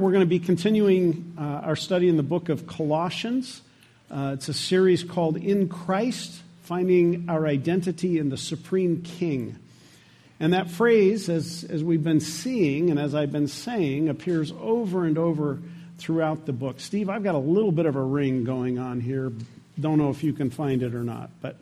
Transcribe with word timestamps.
we're 0.00 0.12
going 0.12 0.20
to 0.20 0.26
be 0.26 0.38
continuing 0.38 1.34
uh, 1.38 1.42
our 1.42 1.76
study 1.76 2.08
in 2.08 2.16
the 2.16 2.22
book 2.22 2.48
of 2.48 2.66
Colossians. 2.66 3.60
Uh, 4.10 4.32
it's 4.34 4.48
a 4.48 4.54
series 4.54 5.04
called 5.04 5.36
In 5.36 5.68
Christ 5.68 6.40
Finding 6.62 7.26
Our 7.28 7.46
Identity 7.46 8.18
in 8.18 8.30
the 8.30 8.38
Supreme 8.38 9.02
King. 9.02 9.58
And 10.40 10.54
that 10.54 10.70
phrase, 10.70 11.28
as, 11.28 11.64
as 11.64 11.84
we've 11.84 12.02
been 12.02 12.20
seeing 12.20 12.88
and 12.88 12.98
as 12.98 13.14
I've 13.14 13.30
been 13.30 13.46
saying, 13.46 14.08
appears 14.08 14.54
over 14.58 15.04
and 15.04 15.18
over 15.18 15.58
throughout 15.98 16.46
the 16.46 16.54
book. 16.54 16.80
Steve, 16.80 17.10
I've 17.10 17.22
got 17.22 17.34
a 17.34 17.38
little 17.38 17.72
bit 17.72 17.84
of 17.84 17.94
a 17.94 18.02
ring 18.02 18.44
going 18.44 18.78
on 18.78 19.00
here. 19.00 19.30
Don't 19.78 19.98
know 19.98 20.08
if 20.08 20.24
you 20.24 20.32
can 20.32 20.48
find 20.48 20.82
it 20.82 20.94
or 20.94 21.04
not. 21.04 21.28
But 21.42 21.56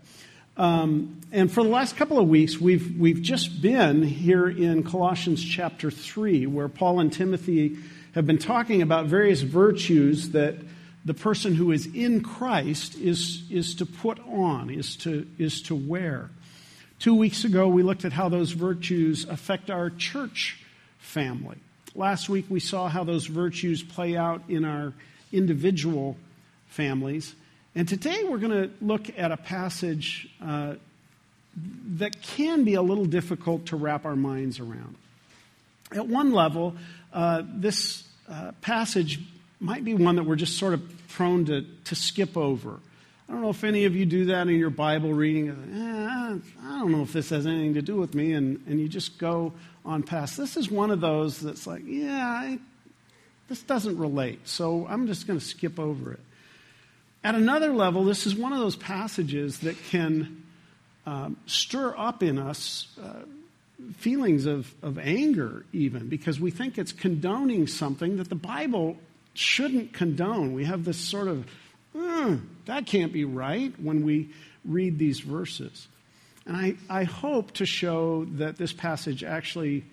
um, 0.57 1.21
and 1.33 1.51
for 1.51 1.65
the 1.65 1.71
last 1.71 1.97
couple 1.97 2.21
of 2.21 2.29
weeks, 2.29 2.61
we've, 2.61 2.97
we've 2.99 3.21
just 3.21 3.61
been 3.61 4.05
here 4.05 4.49
in 4.49 4.85
Colossians 4.85 5.45
chapter 5.45 5.91
3, 5.91 6.47
where 6.47 6.69
Paul 6.69 7.01
and 7.01 7.13
Timothy 7.13 7.79
have 8.19 8.27
been 8.27 8.37
talking 8.37 8.83
about 8.83 9.07
various 9.07 9.43
virtues 9.43 10.31
that 10.31 10.57
the 11.05 11.15
person 11.15 11.55
who 11.55 11.71
is 11.71 11.87
in 11.87 12.21
Christ 12.21 12.97
is, 12.97 13.45
is 13.49 13.77
to 13.77 13.87
put 13.87 14.19
on, 14.27 14.71
is 14.71 14.97
to, 14.97 15.25
is 15.39 15.63
to 15.63 15.77
wear. 15.77 16.29
Two 16.99 17.15
weeks 17.15 17.45
ago, 17.45 17.69
we 17.69 17.85
looked 17.85 18.05
at 18.05 18.13
how 18.13 18.29
those 18.29 18.51
virtues 18.51 19.25
affect 19.25 19.71
our 19.71 19.91
church 19.91 20.61
family. 20.99 21.59
Last 21.95 22.29
week, 22.29 22.47
we 22.49 22.59
saw 22.59 22.89
how 22.89 23.05
those 23.05 23.27
virtues 23.27 23.85
play 23.85 24.17
out 24.17 24.43
in 24.49 24.65
our 24.65 24.95
individual 25.33 26.17
families. 26.67 27.37
And 27.77 27.89
today, 27.89 28.25
we're 28.25 28.39
going 28.39 28.65
to 28.65 28.71
look 28.81 29.17
at 29.17 29.31
a 29.31 29.37
passage 29.37 30.29
uh, 30.45 30.75
that 31.99 32.21
can 32.21 32.65
be 32.65 32.75
a 32.75 32.83
little 32.83 33.07
difficult 33.07 33.67
to 33.67 33.77
wrap 33.77 34.05
our 34.05 34.17
minds 34.17 34.59
around. 34.59 34.97
At 35.93 36.09
one 36.09 36.33
level, 36.33 36.75
uh, 37.13 37.43
this 37.47 38.08
uh, 38.31 38.53
passage 38.61 39.21
might 39.61 39.85
be 39.85 39.95
one 39.95 40.17
that 40.17 40.25
we're 40.25 40.37
just 40.37 40.59
sort 40.59 40.75
of 40.75 41.09
prone 41.09 41.45
to, 41.47 41.65
to 41.85 41.95
skip 41.95 42.37
over. 42.37 42.79
I 43.29 43.33
don't 43.33 43.43
know 43.43 43.51
if 43.51 43.65
any 43.65 43.85
of 43.85 43.95
you 43.95 44.07
do 44.07 44.27
that 44.27 44.49
in 44.49 44.59
your 44.59 44.71
Bible 44.71 45.13
reading. 45.13 45.51
Eh, 45.51 46.65
I 46.67 46.79
don't 46.79 46.93
know 46.93 47.03
if 47.03 47.13
this 47.13 47.31
has 47.31 47.47
anything 47.47 47.75
to 47.75 47.83
do 47.83 47.97
with 47.97 48.15
me, 48.15 48.33
and, 48.33 48.63
and 48.67 48.81
you 48.81 48.89
just 48.89 49.19
go 49.19 49.53
on 49.85 50.03
past. 50.03 50.37
This 50.37 50.57
is 50.57 50.71
one 50.71 50.91
of 50.91 51.01
those 51.01 51.41
that's 51.41 51.67
like, 51.67 51.83
yeah, 51.85 52.25
I, 52.25 52.59
this 53.49 53.63
doesn't 53.63 53.99
relate, 53.99 54.49
so 54.49 54.87
I'm 54.89 55.07
just 55.07 55.27
going 55.27 55.39
to 55.39 55.45
skip 55.45 55.79
over 55.79 56.13
it. 56.13 56.21
At 57.23 57.35
another 57.35 57.73
level, 57.73 58.05
this 58.05 58.27
is 58.27 58.35
one 58.35 58.53
of 58.53 58.61
those 58.61 58.77
passages 58.77 59.59
that 59.61 59.77
can 59.91 60.45
um, 61.05 61.37
stir 61.47 61.95
up 61.99 62.23
in 62.23 62.39
us 62.39 62.87
uh, 63.03 63.25
feelings 63.97 64.47
of, 64.47 64.75
of 64.83 64.99
anger, 64.99 65.65
even, 65.73 66.09
because 66.09 66.41
we 66.41 66.51
think 66.51 66.79
it's 66.79 66.93
condoning 66.93 67.67
something 67.67 68.17
that 68.17 68.29
the 68.29 68.35
Bible 68.35 68.97
shouldn't 69.35 69.93
condone. 69.93 70.53
We 70.53 70.65
have 70.65 70.85
this 70.85 70.99
sort 70.99 71.29
of, 71.29 71.47
mm, 71.95 72.41
that 72.67 72.87
can't 72.87 73.13
be 73.13 73.25
right 73.25 73.73
when 73.81 74.05
we 74.05 74.31
read 74.65 74.99
these 74.99 75.21
verses. 75.21 75.87
And 76.47 76.57
I, 76.57 76.77
I 76.89 77.05
hope 77.05 77.53
to 77.53 77.67
show 77.67 78.25
that 78.33 78.57
this 78.57 78.73
passage 78.73 79.23
actually 79.23 79.85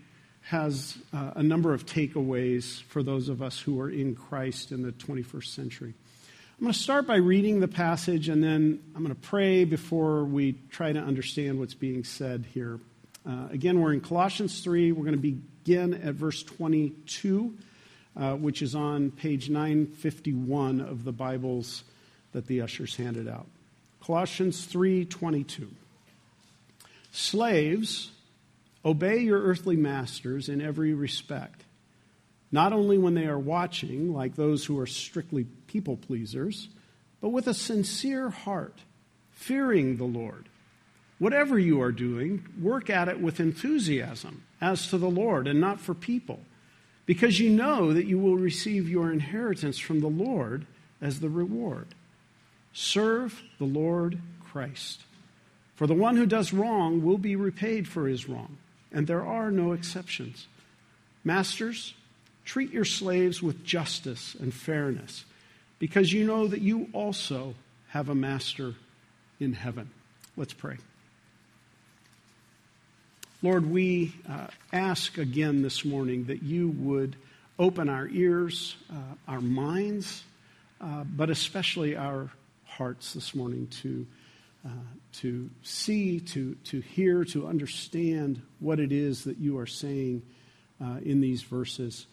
has 0.42 0.98
uh, 1.14 1.32
a 1.36 1.44
number 1.44 1.74
of 1.74 1.86
takeaways 1.86 2.82
for 2.84 3.04
those 3.04 3.30
of 3.30 3.42
us 3.42 3.60
who 3.60 3.80
are 3.82 3.90
in 3.90 4.16
Christ 4.16 4.72
in 4.72 4.84
the 4.84 4.92
21st 4.92 5.48
century. 5.48 5.94
I'm 6.58 6.64
going 6.64 6.74
to 6.74 6.80
start 6.80 7.06
by 7.06 7.18
reading 7.18 7.60
the 7.60 7.68
passage 7.68 8.30
and 8.30 8.44
then 8.44 8.80
I'm 8.96 9.04
going 9.04 9.14
to 9.14 9.22
pray 9.22 9.66
before 9.66 10.24
we 10.24 10.54
try 10.70 10.94
to 10.94 11.00
understand 11.00 11.60
what's 11.60 11.74
being 11.74 12.04
said 12.04 12.46
here 12.54 12.80
uh, 13.28 13.48
again, 13.52 13.82
we're 13.82 13.94
in 13.94 14.02
Colossians 14.02 14.62
3. 14.62 14.92
We're 14.92 15.04
going 15.04 15.20
to 15.20 15.38
begin 15.64 15.96
at 15.96 16.14
verse 16.14 16.44
22, 16.44 17.56
uh, 18.16 18.34
which 18.34 18.62
is 18.62 18.76
on 18.76 19.12
page 19.12 19.50
951 19.50 20.80
of 20.80 21.04
the 21.04 21.12
Bibles 21.12 21.84
that 22.34 22.46
the 22.48 22.62
ushers 22.62 22.96
handed 22.96 23.28
out. 23.28 23.48
Colossians 24.06 24.68
3:22. 24.68 25.68
Slaves, 27.12 28.12
obey 28.84 29.20
your 29.20 29.42
earthly 29.42 29.76
masters 29.76 30.48
in 30.48 30.62
every 30.62 30.94
respect, 30.94 31.64
not 32.52 32.74
only 32.74 32.98
when 33.00 33.16
they 33.16 33.26
are 33.26 33.40
watching, 33.40 34.14
like 34.14 34.36
those 34.36 34.66
who 34.66 34.78
are 34.80 34.86
strictly 34.86 35.46
people 35.66 35.98
pleasers, 35.98 36.68
but 37.22 37.30
with 37.30 37.48
a 37.48 37.54
sincere 37.54 38.30
heart, 38.30 38.82
fearing 39.32 39.98
the 39.98 40.04
Lord. 40.04 40.50
Whatever 41.18 41.58
you 41.58 41.82
are 41.82 41.92
doing, 41.92 42.46
work 42.62 42.90
at 42.90 43.08
it 43.08 43.22
with 43.22 43.40
enthusiasm 43.40 44.44
as 44.60 44.90
to 44.90 44.98
the 44.98 45.10
Lord 45.10 45.48
and 45.48 45.62
not 45.62 45.80
for 45.80 45.94
people, 45.94 46.42
because 47.06 47.40
you 47.40 47.50
know 47.50 47.94
that 47.94 48.06
you 48.06 48.20
will 48.20 48.36
receive 48.36 48.90
your 48.90 49.12
inheritance 49.12 49.80
from 49.80 50.02
the 50.02 50.08
Lord 50.08 50.66
as 51.02 51.20
the 51.20 51.30
reward. 51.30 51.88
Serve 52.74 53.44
the 53.60 53.66
Lord 53.66 54.20
Christ. 54.44 55.02
For 55.76 55.88
the 55.88 55.94
one 55.94 56.18
who 56.18 56.26
does 56.26 56.54
wrong 56.54 57.04
will 57.04 57.18
be 57.18 57.36
repaid 57.36 57.88
for 57.88 58.08
his 58.08 58.28
wrong, 58.28 58.58
and 58.92 59.08
there 59.08 59.26
are 59.26 59.52
no 59.52 59.72
exceptions. 59.72 60.48
Masters, 61.24 61.94
treat 62.44 62.72
your 62.72 62.86
slaves 62.86 63.42
with 63.42 63.64
justice 63.64 64.36
and 64.40 64.54
fairness, 64.54 65.26
because 65.80 66.12
you 66.12 66.26
know 66.26 66.48
that 66.48 66.62
you 66.62 66.90
also 66.92 67.56
have 67.90 68.10
a 68.10 68.16
master 68.16 68.76
in 69.40 69.54
heaven. 69.54 69.90
Let's 70.36 70.54
pray. 70.54 70.78
Lord, 73.46 73.70
we 73.70 74.12
uh, 74.28 74.48
ask 74.74 75.20
again 75.20 75.62
this 75.62 75.86
morning 75.86 76.26
that 76.26 76.42
you 76.42 76.70
would 76.80 77.16
open 77.60 77.90
our 77.90 78.08
ears, 78.08 78.76
uh, 78.92 78.96
our 79.28 79.40
minds, 79.40 80.24
uh, 80.82 81.04
but 81.04 81.30
especially 81.30 81.96
our 81.96 82.32
hearts 82.64 83.14
this 83.14 83.36
morning 83.36 83.68
to, 83.84 84.08
uh, 84.66 84.70
to 85.18 85.48
see, 85.62 86.22
to, 86.22 86.56
to 86.64 86.82
hear, 86.82 87.24
to 87.26 87.46
understand 87.46 88.42
what 88.60 88.80
it 88.80 88.92
is 88.92 89.26
that 89.26 89.38
you 89.38 89.60
are 89.60 89.68
saying 89.68 90.24
uh, 90.84 90.98
in 91.04 91.22
these 91.22 91.44
verses 91.44 92.08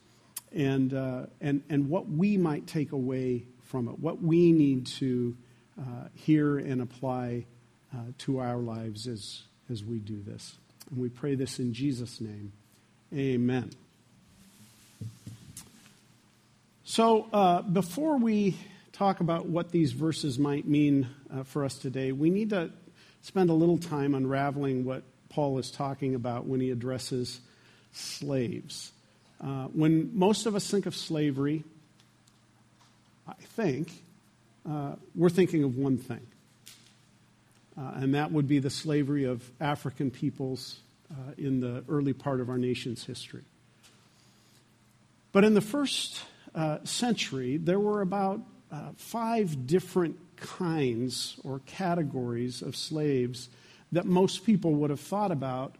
and, 0.55 0.93
uh, 0.93 1.25
and, 1.41 1.63
and 1.71 1.89
what 1.89 2.11
we 2.11 2.37
might 2.37 2.67
take 2.67 2.93
away 2.93 3.43
from 3.63 3.89
it, 3.89 3.99
what 3.99 4.23
we 4.23 4.53
need 4.53 4.85
to 4.87 5.35
hear 6.15 6.59
and 6.59 6.83
apply 6.83 7.47
to 8.19 8.39
our 8.39 8.59
lives 8.59 9.07
as, 9.09 9.45
as 9.71 9.83
we 9.83 9.99
do 9.99 10.23
this. 10.27 10.59
And 10.91 11.01
we 11.01 11.09
pray 11.09 11.35
this 11.35 11.59
in 11.59 11.73
Jesus' 11.73 12.21
name. 12.21 12.53
Amen. 13.15 13.71
So, 16.85 17.27
uh, 17.33 17.63
before 17.63 18.19
we 18.19 18.57
talk 18.93 19.21
about 19.21 19.47
what 19.47 19.71
these 19.71 19.93
verses 19.93 20.39
might 20.39 20.67
mean 20.67 21.09
uh, 21.33 21.43
for 21.43 21.65
us 21.65 21.77
today, 21.77 22.13
we 22.13 22.31
need 22.31 22.51
to 22.51 22.71
spend 23.23 23.51
a 23.51 23.55
little 23.55 23.79
time 23.79 24.15
unraveling 24.15 24.85
what 24.85 25.03
Paul 25.29 25.59
is 25.59 25.71
talking 25.71 26.15
about 26.15 26.47
when 26.47 26.61
he 26.61 26.71
addresses 26.71 27.41
slaves. 27.93 28.93
Uh, 29.41 29.67
when 29.67 30.11
most 30.17 30.47
of 30.47 30.55
us 30.55 30.71
think 30.71 30.87
of 30.87 30.95
slavery, 30.95 31.65
I 33.27 33.35
think, 33.35 33.91
uh, 34.69 34.97
we're 35.15 35.31
thinking 35.31 35.65
of 35.65 35.77
one 35.77 35.99
thing 35.99 36.27
and 37.77 38.15
that 38.15 38.33
would 38.33 38.49
be 38.49 38.59
the 38.59 38.71
slavery 38.71 39.25
of 39.25 39.51
African 39.61 40.11
peoples 40.11 40.81
uh, 41.11 41.33
in 41.39 41.61
the 41.61 41.85
early 41.89 42.13
part 42.13 42.41
of 42.41 42.49
our 42.49 42.59
nation's 42.59 43.05
history. 43.05 43.43
But 45.33 45.45
in 45.45 45.55
the 45.55 45.61
first 45.63 46.23
uh, 46.55 46.79
century, 46.85 47.57
there 47.57 47.81
were 47.81 48.03
about 48.03 48.41
uh, 48.71 48.91
five 48.97 49.67
different 49.67 50.19
kinds 50.37 51.37
or 51.45 51.61
categories 51.67 52.63
of 52.63 52.77
slaves 52.77 53.49
that 53.93 54.07
most 54.07 54.45
people 54.45 54.75
would 54.75 54.91
have 54.91 55.01
thought 55.01 55.31
about 55.31 55.75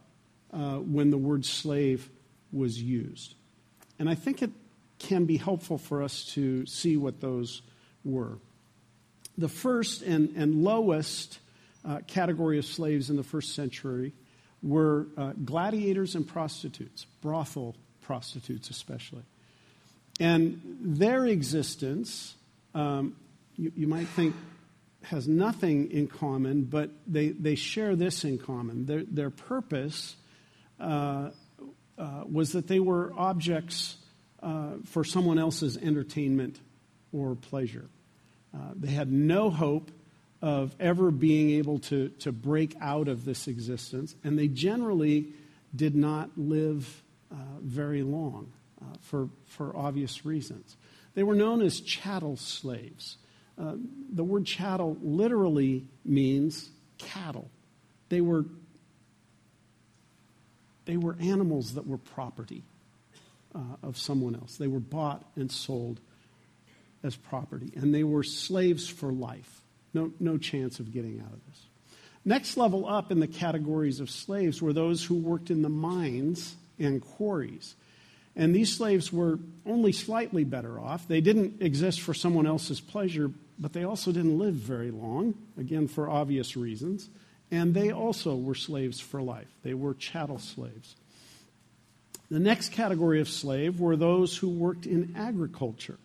uh, 0.51 0.77
when 0.77 1.09
the 1.09 1.17
word 1.17 1.45
slave 1.45 2.09
was 2.51 2.81
used. 2.81 3.35
And 3.99 4.09
I 4.09 4.15
think 4.15 4.41
it 4.41 4.51
can 4.99 5.25
be 5.25 5.37
helpful 5.37 5.77
for 5.77 6.01
us 6.03 6.23
to 6.33 6.65
see 6.65 6.97
what 6.97 7.19
those 7.19 7.61
were. 8.03 8.37
The 9.37 9.49
first 9.49 10.03
and, 10.03 10.33
and 10.35 10.63
lowest 10.63 11.33
uh, 11.33 11.39
category 12.07 12.57
of 12.57 12.65
slaves 12.65 13.09
in 13.09 13.15
the 13.15 13.23
first 13.23 13.55
century 13.55 14.13
were 14.61 15.07
uh, 15.17 15.33
gladiators 15.43 16.15
and 16.15 16.27
prostitutes, 16.27 17.05
brothel 17.21 17.75
prostitutes 18.01 18.69
especially. 18.69 19.23
And 20.19 20.61
their 20.81 21.25
existence, 21.25 22.35
um, 22.73 23.15
you, 23.55 23.71
you, 23.75 23.87
might 23.87 24.07
think, 24.07 24.35
has 25.03 25.27
nothing 25.27 25.91
in 25.91 26.07
common, 26.07 26.63
but 26.63 26.91
they, 27.07 27.29
they 27.29 27.55
share 27.55 27.95
this 27.95 28.23
in 28.23 28.37
common. 28.37 28.85
Their, 28.85 29.03
their 29.03 29.29
purpose 29.29 30.15
uh, 30.79 31.31
uh, 31.97 32.23
was 32.31 32.53
that 32.53 32.67
they 32.67 32.79
were 32.79 33.11
objects 33.17 33.97
uh, 34.41 34.73
for 34.85 35.03
someone 35.03 35.39
else's 35.39 35.77
entertainment 35.77 36.59
or 37.11 37.35
pleasure. 37.35 37.89
Uh, 38.53 38.71
they 38.75 38.91
had 38.91 39.11
no 39.11 39.49
hope 39.49 39.91
of 40.43 40.75
ever 40.77 41.09
being 41.09 41.51
able 41.51 41.79
to, 41.79 42.09
to 42.19 42.33
break 42.33 42.75
out 42.81 43.07
of 43.07 43.23
this 43.23 43.47
existence, 43.47 44.13
and 44.25 44.37
they 44.37 44.49
generally 44.49 45.27
did 45.73 45.95
not 45.95 46.29
live 46.35 47.01
uh, 47.31 47.35
very 47.61 48.03
long. 48.03 48.51
uh, 48.83 48.95
for, 49.01 49.29
for 49.45 49.75
obvious 49.75 50.25
reasons. 50.25 50.75
They 51.15 51.23
were 51.23 51.35
known 51.35 51.61
as 51.61 51.79
chattel 51.79 52.37
slaves. 52.37 53.17
Uh, 53.57 53.75
the 54.11 54.23
word 54.23 54.45
chattel 54.45 54.97
literally 55.01 55.85
means 56.03 56.69
cattle. 56.97 57.49
They 58.09 58.21
were, 58.21 58.45
they 60.85 60.97
were 60.97 61.15
animals 61.19 61.75
that 61.75 61.87
were 61.87 61.97
property 61.97 62.63
uh, 63.53 63.59
of 63.83 63.97
someone 63.97 64.35
else. 64.35 64.57
They 64.57 64.67
were 64.67 64.79
bought 64.79 65.23
and 65.35 65.51
sold 65.51 65.99
as 67.03 67.15
property, 67.15 67.71
and 67.75 67.93
they 67.93 68.03
were 68.03 68.23
slaves 68.23 68.87
for 68.87 69.11
life. 69.11 69.61
No, 69.93 70.11
no 70.19 70.37
chance 70.37 70.79
of 70.79 70.91
getting 70.91 71.19
out 71.19 71.33
of 71.33 71.39
this. 71.47 71.65
Next 72.25 72.57
level 72.57 72.87
up 72.87 73.11
in 73.11 73.19
the 73.19 73.27
categories 73.27 73.99
of 73.99 74.09
slaves 74.09 74.61
were 74.61 74.73
those 74.73 75.03
who 75.03 75.15
worked 75.15 75.51
in 75.51 75.61
the 75.61 75.69
mines 75.69 76.55
and 76.79 77.01
quarries. 77.01 77.75
And 78.35 78.55
these 78.55 78.75
slaves 78.75 79.11
were 79.11 79.39
only 79.65 79.91
slightly 79.91 80.43
better 80.43 80.79
off. 80.79 81.07
They 81.07 81.21
didn't 81.21 81.61
exist 81.61 82.01
for 82.01 82.13
someone 82.13 82.47
else's 82.47 82.81
pleasure, 82.81 83.31
but 83.59 83.73
they 83.73 83.83
also 83.83 84.11
didn't 84.11 84.39
live 84.39 84.55
very 84.55 84.89
long, 84.89 85.35
again, 85.57 85.87
for 85.87 86.09
obvious 86.09 86.57
reasons. 86.57 87.09
And 87.51 87.73
they 87.73 87.91
also 87.91 88.35
were 88.35 88.55
slaves 88.55 88.99
for 88.99 89.21
life. 89.21 89.49
They 89.61 89.75
were 89.75 89.93
chattel 89.93 90.39
slaves. 90.39 90.95
The 92.31 92.39
next 92.39 92.71
category 92.71 93.21
of 93.21 93.29
slave 93.29 93.79
were 93.79 93.95
those 93.95 94.35
who 94.35 94.49
worked 94.49 94.87
in 94.87 95.13
agriculture. 95.15 95.99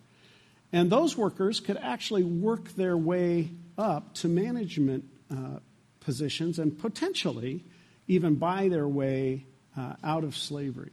And 0.72 0.90
those 0.90 1.16
workers 1.16 1.60
could 1.60 1.78
actually 1.78 2.24
work 2.24 2.74
their 2.74 2.96
way 2.98 3.48
up 3.78 4.12
to 4.14 4.28
management 4.28 5.04
uh, 5.30 5.60
positions 6.00 6.58
and 6.58 6.78
potentially 6.78 7.64
even 8.08 8.34
buy 8.34 8.68
their 8.68 8.88
way 8.88 9.44
uh, 9.76 9.94
out 10.02 10.24
of 10.24 10.36
slavery. 10.36 10.90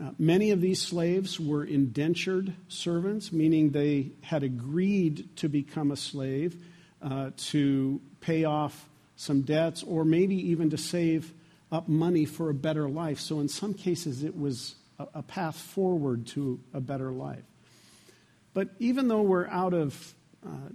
Uh, 0.00 0.10
many 0.18 0.50
of 0.50 0.60
these 0.60 0.80
slaves 0.80 1.40
were 1.40 1.64
indentured 1.64 2.54
servants, 2.68 3.32
meaning 3.32 3.70
they 3.70 4.10
had 4.22 4.42
agreed 4.42 5.36
to 5.36 5.48
become 5.48 5.90
a 5.90 5.96
slave 5.96 6.56
uh, 7.02 7.30
to 7.36 8.00
pay 8.20 8.44
off 8.44 8.88
some 9.16 9.42
debts 9.42 9.82
or 9.82 10.04
maybe 10.04 10.50
even 10.50 10.70
to 10.70 10.78
save 10.78 11.32
up 11.72 11.88
money 11.88 12.24
for 12.24 12.50
a 12.50 12.54
better 12.54 12.88
life. 12.88 13.20
So, 13.20 13.40
in 13.40 13.48
some 13.48 13.74
cases, 13.74 14.22
it 14.22 14.36
was 14.36 14.74
a, 14.98 15.06
a 15.14 15.22
path 15.22 15.56
forward 15.56 16.26
to 16.28 16.60
a 16.72 16.80
better 16.80 17.10
life. 17.10 17.44
But 18.54 18.70
even 18.78 19.08
though 19.08 19.22
we're 19.22 19.46
out 19.48 19.74
of 19.74 20.14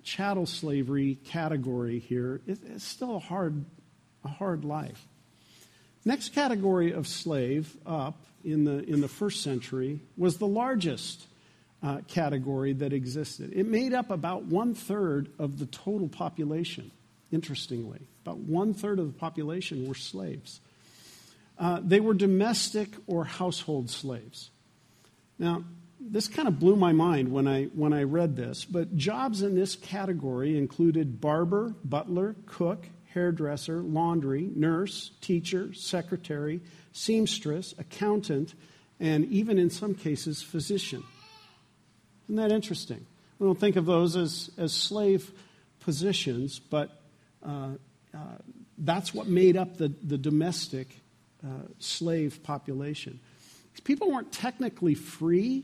chattel 0.04 0.46
slavery 0.46 1.16
category 1.26 2.00
here, 2.00 2.42
it, 2.46 2.60
it's 2.66 2.84
still 2.84 3.16
a 3.16 3.20
hard, 3.20 3.66
a 4.24 4.28
hard 4.28 4.64
life. 4.66 5.08
Next 6.04 6.34
category 6.34 6.92
of 6.92 7.08
slave 7.08 7.76
up 7.86 8.16
in 8.44 8.64
the, 8.64 8.84
in 8.84 9.02
the 9.02 9.08
first 9.08 9.42
century 9.42 10.02
was 10.18 10.38
the 10.38 10.48
largest 10.48 11.26
uh, 11.82 12.02
category 12.08 12.74
that 12.74 12.94
existed. 12.94 13.52
It 13.54 13.68
made 13.68 13.94
up 13.94 14.12
about 14.12 14.44
one 14.44 14.76
third 14.76 15.30
of 15.40 15.60
the 15.60 15.66
total 15.66 16.08
population, 16.08 16.92
interestingly. 17.32 18.02
About 18.24 18.38
one 18.38 18.74
third 18.74 19.00
of 19.00 19.08
the 19.08 19.20
population 19.20 19.88
were 19.88 19.96
slaves. 19.96 20.62
Uh, 21.58 21.80
they 21.84 22.00
were 22.00 22.14
domestic 22.14 22.90
or 23.08 23.24
household 23.24 23.90
slaves. 23.90 24.52
Now, 25.40 25.64
this 26.00 26.28
kind 26.28 26.48
of 26.48 26.60
blew 26.60 26.76
my 26.76 26.92
mind 26.92 27.32
when 27.32 27.48
I, 27.48 27.66
when 27.66 27.94
I 27.94 28.04
read 28.04 28.36
this, 28.36 28.66
but 28.66 28.96
jobs 28.96 29.42
in 29.42 29.56
this 29.56 29.76
category 29.76 30.58
included 30.58 31.20
barber, 31.22 31.74
butler, 31.84 32.36
cook, 32.46 32.88
hairdresser, 33.14 33.82
laundry, 33.82 34.50
nurse, 34.56 35.12
teacher, 35.22 35.74
secretary, 35.74 36.62
seamstress, 36.92 37.74
accountant, 37.78 38.54
and 39.00 39.26
even 39.26 39.58
in 39.58 39.70
some 39.70 39.96
cases, 39.96 40.42
physician. 40.42 41.04
Isn't 42.28 42.36
that 42.36 42.52
interesting? 42.52 43.06
We 43.40 43.48
don't 43.48 43.60
think 43.60 43.76
of 43.76 43.86
those 43.86 44.16
as, 44.16 44.50
as 44.58 44.74
slave 44.74 45.32
positions, 45.80 46.60
but 46.60 47.02
uh, 47.46 47.72
uh, 48.14 48.18
that's 48.78 49.14
what 49.14 49.28
made 49.28 49.56
up 49.58 49.78
the, 49.78 49.90
the 50.04 50.18
domestic 50.18 50.88
uh, 51.44 51.50
slave 51.80 52.42
population. 52.44 53.20
People 53.84 54.12
weren't 54.12 54.32
technically 54.32 54.96
free, 54.96 55.64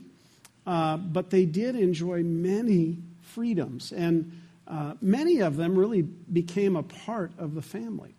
uh, 0.66 0.96
but 0.96 1.30
they 1.30 1.44
did 1.44 1.76
enjoy 1.76 2.22
many 2.22 2.98
freedoms. 3.20 3.92
And 3.92 4.40
uh, 4.66 4.94
many 5.00 5.40
of 5.40 5.56
them 5.56 5.76
really 5.76 6.02
became 6.02 6.76
a 6.76 6.82
part 6.82 7.32
of 7.38 7.54
the 7.54 7.62
family. 7.62 8.14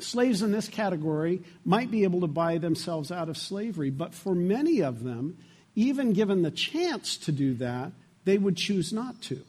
Slaves 0.00 0.42
in 0.42 0.50
this 0.50 0.68
category 0.68 1.42
might 1.64 1.90
be 1.90 2.02
able 2.02 2.22
to 2.22 2.26
buy 2.26 2.58
themselves 2.58 3.12
out 3.12 3.28
of 3.28 3.36
slavery, 3.36 3.90
but 3.90 4.12
for 4.12 4.34
many 4.34 4.82
of 4.82 5.04
them, 5.04 5.38
even 5.76 6.12
given 6.12 6.42
the 6.42 6.50
chance 6.50 7.16
to 7.18 7.32
do 7.32 7.54
that, 7.54 7.92
they 8.24 8.36
would 8.36 8.56
choose 8.56 8.92
not 8.92 9.20
to. 9.22 9.40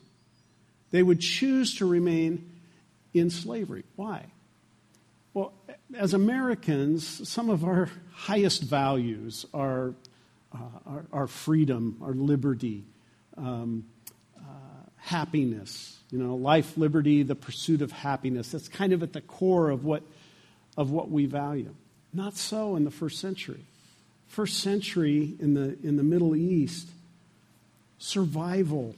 They 0.91 1.01
would 1.01 1.19
choose 1.19 1.75
to 1.75 1.85
remain 1.85 2.51
in 3.13 3.29
slavery. 3.31 3.83
Why? 3.95 4.25
Well, 5.33 5.53
as 5.97 6.13
Americans, 6.13 7.27
some 7.27 7.49
of 7.49 7.65
our 7.65 7.89
highest 8.13 8.61
values 8.61 9.45
are 9.53 9.93
uh, 10.55 10.89
our, 10.89 11.05
our, 11.11 11.27
freedom, 11.27 11.97
our 12.01 12.13
liberty, 12.13 12.83
um, 13.37 13.85
uh, 14.37 14.41
happiness, 14.97 15.97
you 16.11 16.17
know, 16.17 16.35
life, 16.35 16.77
liberty, 16.77 17.23
the 17.23 17.35
pursuit 17.35 17.81
of 17.81 17.91
happiness. 17.91 18.51
That's 18.51 18.67
kind 18.67 18.93
of 18.93 19.03
at 19.03 19.13
the 19.13 19.21
core 19.21 19.69
of 19.69 19.83
what, 19.83 20.03
of 20.77 20.91
what 20.91 21.09
we 21.09 21.25
value. 21.25 21.73
Not 22.13 22.35
so 22.35 22.75
in 22.75 22.85
the 22.85 22.91
first 22.91 23.19
century. 23.19 23.65
First 24.27 24.59
century 24.59 25.35
in 25.39 25.53
the, 25.53 25.77
in 25.83 25.97
the 25.97 26.03
Middle 26.03 26.35
East, 26.35 26.87
survival 27.97 28.95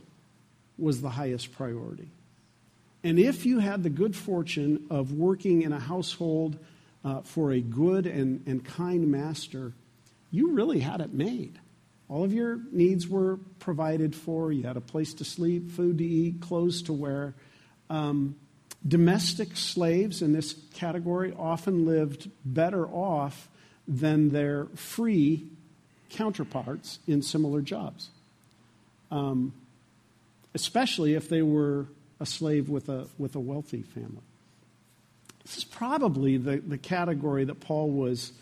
was 0.77 1.01
the 1.01 1.09
highest 1.09 1.53
priority. 1.53 2.09
And 3.03 3.19
if 3.19 3.45
you 3.45 3.59
had 3.59 3.83
the 3.83 3.89
good 3.89 4.15
fortune 4.15 4.85
of 4.89 5.13
working 5.13 5.61
in 5.61 5.73
a 5.73 5.79
household 5.79 6.57
uh, 7.03 7.21
for 7.21 7.51
a 7.51 7.61
good 7.61 8.05
and, 8.05 8.43
and 8.45 8.63
kind 8.63 9.07
master, 9.09 9.73
you 10.31 10.51
really 10.51 10.79
had 10.79 11.01
it 11.01 11.13
made. 11.13 11.59
All 12.09 12.23
of 12.23 12.33
your 12.33 12.59
needs 12.71 13.07
were 13.07 13.37
provided 13.59 14.15
for. 14.15 14.51
You 14.51 14.63
had 14.63 14.77
a 14.77 14.81
place 14.81 15.13
to 15.15 15.25
sleep, 15.25 15.71
food 15.71 15.97
to 15.97 16.05
eat, 16.05 16.41
clothes 16.41 16.81
to 16.83 16.93
wear. 16.93 17.33
Um, 17.89 18.35
domestic 18.87 19.57
slaves 19.57 20.21
in 20.21 20.33
this 20.33 20.55
category 20.73 21.33
often 21.37 21.85
lived 21.85 22.29
better 22.45 22.87
off 22.87 23.49
than 23.87 24.29
their 24.29 24.65
free 24.75 25.47
counterparts 26.09 26.99
in 27.07 27.21
similar 27.21 27.61
jobs, 27.61 28.09
um, 29.11 29.53
especially 30.53 31.15
if 31.15 31.27
they 31.27 31.41
were 31.41 31.87
a 32.19 32.25
slave 32.25 32.69
with 32.69 32.89
a, 32.89 33.07
with 33.17 33.35
a 33.35 33.39
wealthy 33.39 33.81
family. 33.81 34.23
This 35.43 35.57
is 35.57 35.63
probably 35.63 36.37
the, 36.37 36.57
the 36.57 36.77
category 36.77 37.45
that 37.45 37.59
Paul 37.59 37.91
was 37.91 38.33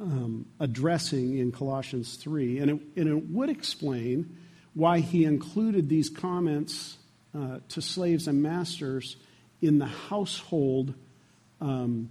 um, 0.00 0.46
addressing 0.60 1.38
in 1.38 1.52
Colossians 1.52 2.16
3. 2.16 2.58
And 2.58 2.70
it, 2.70 2.80
and 2.96 3.08
it 3.08 3.30
would 3.30 3.48
explain 3.48 4.36
why 4.74 5.00
he 5.00 5.24
included 5.24 5.88
these 5.88 6.10
comments 6.10 6.98
uh, 7.34 7.58
to 7.70 7.80
slaves 7.80 8.28
and 8.28 8.42
masters 8.42 9.16
in 9.62 9.78
the 9.78 9.86
household 9.86 10.94
um, 11.60 12.10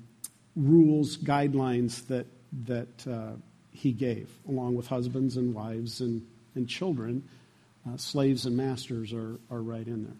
rules, 0.55 1.17
guidelines 1.17 2.07
that, 2.07 2.25
that 2.65 3.07
uh, 3.07 3.33
he 3.71 3.91
gave, 3.91 4.31
along 4.47 4.75
with 4.75 4.87
husbands 4.87 5.37
and 5.37 5.53
wives 5.53 6.01
and, 6.01 6.25
and 6.55 6.67
children. 6.67 7.27
Uh, 7.87 7.97
slaves 7.97 8.45
and 8.45 8.57
masters 8.57 9.13
are, 9.13 9.37
are 9.51 9.61
right 9.61 9.85
in 9.85 10.03
there. 10.03 10.17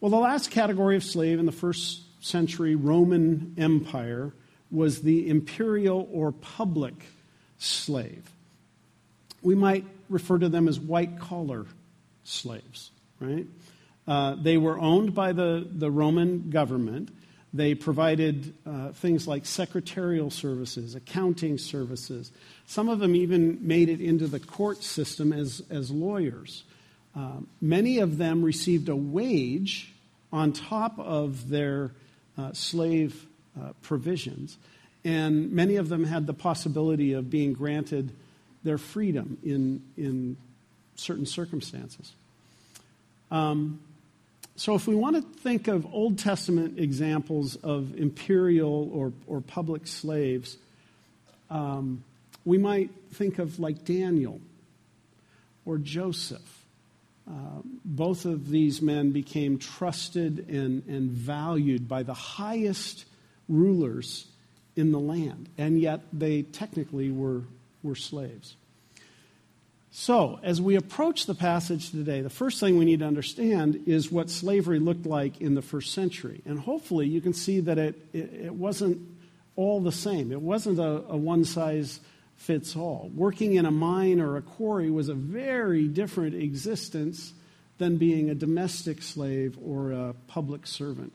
Well, 0.00 0.10
the 0.10 0.18
last 0.18 0.50
category 0.50 0.96
of 0.96 1.02
slave 1.02 1.38
in 1.38 1.46
the 1.46 1.52
first 1.52 2.02
century 2.24 2.74
Roman 2.74 3.54
Empire 3.58 4.32
was 4.70 5.02
the 5.02 5.28
imperial 5.28 6.08
or 6.12 6.32
public 6.32 6.94
slave. 7.58 8.28
We 9.42 9.54
might 9.54 9.84
refer 10.08 10.38
to 10.38 10.48
them 10.48 10.68
as 10.68 10.78
white 10.78 11.18
collar 11.18 11.66
slaves, 12.24 12.90
right? 13.20 13.46
Uh, 14.06 14.36
they 14.36 14.56
were 14.56 14.78
owned 14.78 15.14
by 15.14 15.32
the, 15.32 15.66
the 15.70 15.90
Roman 15.90 16.50
government. 16.50 17.10
They 17.52 17.74
provided 17.74 18.54
uh, 18.66 18.92
things 18.92 19.28
like 19.28 19.46
secretarial 19.46 20.30
services, 20.30 20.94
accounting 20.94 21.56
services. 21.58 22.32
Some 22.66 22.88
of 22.88 22.98
them 22.98 23.14
even 23.14 23.58
made 23.66 23.88
it 23.88 24.00
into 24.00 24.26
the 24.26 24.40
court 24.40 24.82
system 24.82 25.32
as, 25.32 25.62
as 25.70 25.90
lawyers. 25.90 26.64
Uh, 27.16 27.40
many 27.60 27.98
of 27.98 28.18
them 28.18 28.42
received 28.42 28.88
a 28.88 28.96
wage 28.96 29.92
on 30.32 30.52
top 30.52 30.98
of 30.98 31.48
their 31.48 31.92
uh, 32.36 32.52
slave 32.52 33.26
provisions. 33.82 34.58
And 35.04 35.52
many 35.52 35.76
of 35.76 35.88
them 35.88 36.04
had 36.04 36.26
the 36.26 36.32
possibility 36.34 37.12
of 37.12 37.28
being 37.30 37.52
granted 37.52 38.12
their 38.62 38.78
freedom 38.78 39.36
in, 39.44 39.82
in 39.96 40.36
certain 40.96 41.26
circumstances. 41.26 42.12
Um, 43.30 43.80
so, 44.56 44.74
if 44.74 44.86
we 44.86 44.94
want 44.94 45.16
to 45.16 45.40
think 45.40 45.68
of 45.68 45.84
Old 45.92 46.18
Testament 46.18 46.78
examples 46.78 47.56
of 47.56 47.98
imperial 47.98 48.90
or, 48.92 49.12
or 49.26 49.40
public 49.40 49.86
slaves, 49.86 50.56
um, 51.50 52.04
we 52.44 52.56
might 52.56 52.90
think 53.12 53.38
of 53.38 53.58
like 53.58 53.84
Daniel. 53.84 54.40
or 55.64 55.78
Joseph. 55.78 56.64
Uh, 57.28 57.62
both 57.84 58.26
of 58.26 58.50
these 58.50 58.82
men 58.82 59.10
became 59.10 59.58
trusted 59.58 60.46
and, 60.50 60.86
and 60.86 61.10
valued 61.10 61.88
by 61.88 62.02
the 62.02 62.14
highest 62.14 63.06
rulers 63.48 64.26
in 64.76 64.92
the 64.92 65.00
land, 65.00 65.48
and 65.56 65.80
yet 65.80 66.00
they 66.12 66.42
technically 66.42 67.10
were, 67.10 67.42
were 67.82 67.94
slaves. 67.94 68.56
So, 69.96 70.40
as 70.42 70.60
we 70.60 70.74
approach 70.74 71.26
the 71.26 71.36
passage 71.36 71.90
today, 71.90 72.20
the 72.20 72.28
first 72.28 72.58
thing 72.58 72.78
we 72.78 72.84
need 72.84 72.98
to 72.98 73.06
understand 73.06 73.84
is 73.86 74.10
what 74.10 74.28
slavery 74.28 74.80
looked 74.80 75.06
like 75.06 75.40
in 75.40 75.54
the 75.54 75.62
first 75.62 75.92
century. 75.92 76.42
And 76.44 76.58
hopefully, 76.58 77.06
you 77.06 77.20
can 77.20 77.32
see 77.32 77.60
that 77.60 77.78
it, 77.78 77.94
it, 78.12 78.32
it 78.46 78.54
wasn't 78.54 78.98
all 79.54 79.80
the 79.80 79.92
same. 79.92 80.32
It 80.32 80.42
wasn't 80.42 80.80
a, 80.80 81.04
a 81.08 81.16
one 81.16 81.44
size 81.44 82.00
fits 82.34 82.74
all. 82.74 83.08
Working 83.14 83.54
in 83.54 83.66
a 83.66 83.70
mine 83.70 84.20
or 84.20 84.36
a 84.36 84.42
quarry 84.42 84.90
was 84.90 85.08
a 85.08 85.14
very 85.14 85.86
different 85.86 86.34
existence 86.34 87.32
than 87.78 87.96
being 87.96 88.30
a 88.30 88.34
domestic 88.34 89.00
slave 89.00 89.56
or 89.64 89.92
a 89.92 90.14
public 90.26 90.66
servant. 90.66 91.12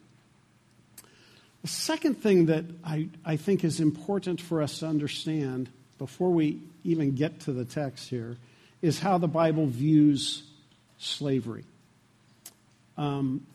The 1.61 1.67
second 1.67 2.15
thing 2.15 2.45
that 2.45 2.65
I, 2.83 3.09
I 3.25 3.35
think 3.35 3.63
is 3.63 3.79
important 3.79 4.39
for 4.39 4.61
us 4.61 4.79
to 4.79 4.87
understand 4.87 5.69
before 5.97 6.31
we 6.31 6.61
even 6.83 7.15
get 7.15 7.41
to 7.41 7.51
the 7.51 7.65
text 7.65 8.09
here 8.09 8.37
is 8.81 8.99
how 8.99 9.17
the 9.17 9.27
Bible 9.27 9.67
views 9.67 10.43
slavery. 10.97 11.65
Um, 12.97 13.45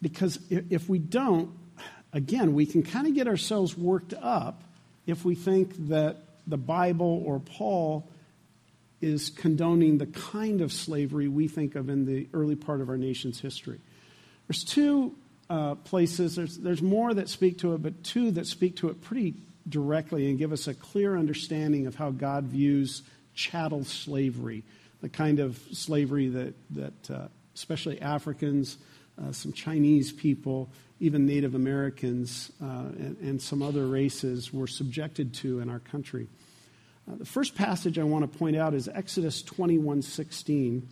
because 0.00 0.38
if 0.50 0.88
we 0.88 0.98
don't, 0.98 1.50
again, 2.12 2.54
we 2.54 2.64
can 2.64 2.82
kind 2.82 3.06
of 3.06 3.14
get 3.14 3.28
ourselves 3.28 3.76
worked 3.76 4.14
up 4.14 4.62
if 5.06 5.24
we 5.24 5.34
think 5.34 5.88
that 5.88 6.16
the 6.46 6.56
Bible 6.56 7.22
or 7.26 7.40
Paul 7.40 8.08
is 9.00 9.30
condoning 9.30 9.98
the 9.98 10.06
kind 10.06 10.60
of 10.60 10.72
slavery 10.72 11.28
we 11.28 11.48
think 11.48 11.74
of 11.74 11.88
in 11.90 12.06
the 12.06 12.26
early 12.32 12.56
part 12.56 12.80
of 12.80 12.88
our 12.88 12.96
nation's 12.96 13.40
history. 13.40 13.80
There's 14.48 14.64
two 14.64 15.14
uh, 15.48 15.74
places, 15.76 16.36
there's, 16.36 16.58
there's 16.58 16.82
more 16.82 17.14
that 17.14 17.28
speak 17.28 17.58
to 17.58 17.74
it, 17.74 17.82
but 17.82 18.02
two 18.02 18.30
that 18.32 18.46
speak 18.46 18.76
to 18.76 18.88
it 18.88 19.00
pretty 19.02 19.34
directly 19.68 20.28
and 20.28 20.38
give 20.38 20.52
us 20.52 20.68
a 20.68 20.74
clear 20.74 21.16
understanding 21.16 21.86
of 21.86 21.94
how 21.94 22.10
God 22.10 22.44
views 22.44 23.02
chattel 23.34 23.84
slavery, 23.84 24.64
the 25.02 25.08
kind 25.08 25.40
of 25.40 25.60
slavery 25.72 26.28
that, 26.28 26.54
that 26.70 27.10
uh, 27.10 27.28
especially 27.54 28.00
Africans, 28.00 28.78
uh, 29.22 29.32
some 29.32 29.52
Chinese 29.52 30.12
people, 30.12 30.68
even 31.00 31.26
Native 31.26 31.54
Americans, 31.54 32.50
uh, 32.62 32.66
and, 32.66 33.16
and, 33.20 33.42
some 33.42 33.62
other 33.62 33.86
races 33.86 34.52
were 34.52 34.66
subjected 34.66 35.34
to 35.34 35.60
in 35.60 35.68
our 35.68 35.78
country. 35.78 36.26
Uh, 37.10 37.16
the 37.16 37.24
first 37.24 37.54
passage 37.54 37.98
I 37.98 38.04
want 38.04 38.30
to 38.30 38.38
point 38.38 38.56
out 38.56 38.74
is 38.74 38.88
Exodus 38.88 39.42
21:16, 39.42 40.82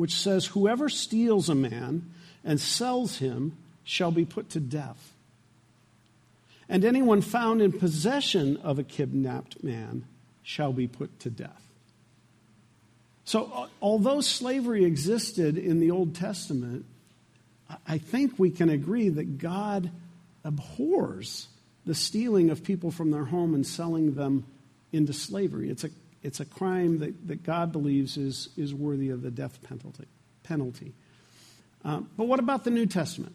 which 0.00 0.14
says, 0.14 0.46
"Whoever 0.46 0.88
steals 0.88 1.48
a 1.48 1.54
man 1.54 2.10
and 2.44 2.60
sells 2.60 3.18
him 3.18 3.52
shall 3.84 4.10
be 4.10 4.24
put 4.24 4.50
to 4.50 4.60
death." 4.60 5.12
And 6.68 6.84
anyone 6.84 7.20
found 7.20 7.62
in 7.62 7.72
possession 7.72 8.56
of 8.58 8.78
a 8.78 8.84
kidnapped 8.84 9.62
man 9.62 10.04
shall 10.42 10.72
be 10.72 10.88
put 10.88 11.20
to 11.20 11.30
death. 11.30 11.62
So, 13.24 13.44
uh, 13.54 13.68
although 13.80 14.20
slavery 14.20 14.84
existed 14.84 15.56
in 15.56 15.78
the 15.78 15.90
Old 15.90 16.14
Testament, 16.14 16.84
I 17.86 17.98
think 17.98 18.38
we 18.38 18.50
can 18.50 18.68
agree 18.68 19.08
that 19.08 19.38
God 19.38 19.90
abhors 20.42 21.48
the 21.86 21.94
stealing 21.94 22.50
of 22.50 22.64
people 22.64 22.90
from 22.90 23.10
their 23.10 23.24
home 23.24 23.54
and 23.54 23.66
selling 23.66 24.14
them 24.14 24.44
into 24.92 25.12
slavery. 25.12 25.70
It's 25.70 25.84
a, 25.84 25.90
it's 26.22 26.40
a 26.40 26.44
crime 26.44 26.98
that, 26.98 27.28
that 27.28 27.42
God 27.42 27.72
believes 27.72 28.16
is, 28.16 28.50
is 28.56 28.74
worthy 28.74 29.10
of 29.10 29.22
the 29.22 29.30
death 29.30 29.62
penalty. 29.62 30.06
penalty. 30.42 30.92
Uh, 31.84 32.02
but 32.16 32.24
what 32.24 32.38
about 32.38 32.64
the 32.64 32.70
New 32.70 32.86
Testament? 32.86 33.34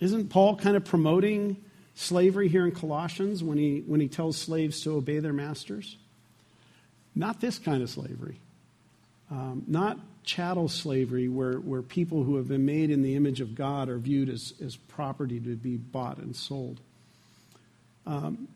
Isn't 0.00 0.28
Paul 0.28 0.56
kind 0.56 0.76
of 0.76 0.84
promoting 0.84 1.56
slavery 1.94 2.48
here 2.48 2.64
in 2.64 2.72
Colossians 2.72 3.42
when 3.42 3.58
he, 3.58 3.82
when 3.86 4.00
he 4.00 4.08
tells 4.08 4.36
slaves 4.36 4.80
to 4.82 4.96
obey 4.96 5.18
their 5.18 5.32
masters? 5.32 5.96
Not 7.14 7.40
this 7.40 7.58
kind 7.58 7.82
of 7.82 7.90
slavery. 7.90 8.38
Um, 9.30 9.64
not 9.66 9.98
chattel 10.22 10.68
slavery, 10.68 11.28
where, 11.28 11.54
where 11.54 11.82
people 11.82 12.24
who 12.24 12.36
have 12.36 12.48
been 12.48 12.64
made 12.64 12.90
in 12.90 13.02
the 13.02 13.14
image 13.14 13.40
of 13.40 13.54
God 13.54 13.88
are 13.88 13.98
viewed 13.98 14.28
as, 14.28 14.54
as 14.62 14.76
property 14.76 15.40
to 15.40 15.56
be 15.56 15.76
bought 15.76 16.18
and 16.18 16.34
sold. 16.34 16.80
Um, 18.06 18.48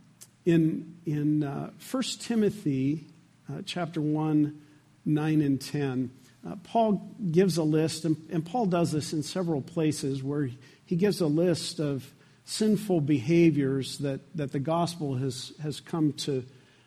in 0.44 0.96
in 1.06 1.44
uh, 1.44 1.70
1 1.90 2.02
Timothy 2.20 3.06
uh, 3.50 3.62
chapter 3.64 4.00
1, 4.00 4.60
9 5.04 5.40
and 5.40 5.60
10, 5.60 6.10
uh, 6.46 6.56
Paul 6.64 7.14
gives 7.30 7.56
a 7.56 7.62
list, 7.62 8.04
and, 8.04 8.16
and, 8.30 8.44
Paul 8.44 8.66
does 8.66 8.92
this 8.92 9.12
in 9.12 9.22
several 9.22 9.60
places 9.60 10.22
where 10.22 10.50
he 10.86 10.96
gives 10.96 11.20
a 11.20 11.26
list 11.26 11.80
of 11.80 12.10
sinful 12.44 13.02
behaviors 13.02 13.98
that, 13.98 14.20
that 14.36 14.52
the 14.52 14.58
gospel 14.58 15.16
has, 15.16 15.52
has 15.62 15.80
come 15.80 16.12
to 16.14 16.44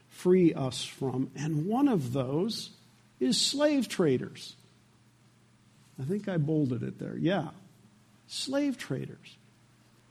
free 0.09 0.53
us 0.53 0.83
from. 0.83 1.29
And 1.35 1.67
one 1.67 1.87
of 1.87 2.13
those 2.13 2.71
is 3.19 3.39
slave 3.39 3.87
traders. 3.87 4.55
I 5.99 6.03
think 6.03 6.27
I 6.27 6.37
bolded 6.37 6.83
it 6.83 6.99
there. 6.99 7.15
Yeah. 7.15 7.49
Slave 8.27 8.77
traders. 8.77 9.37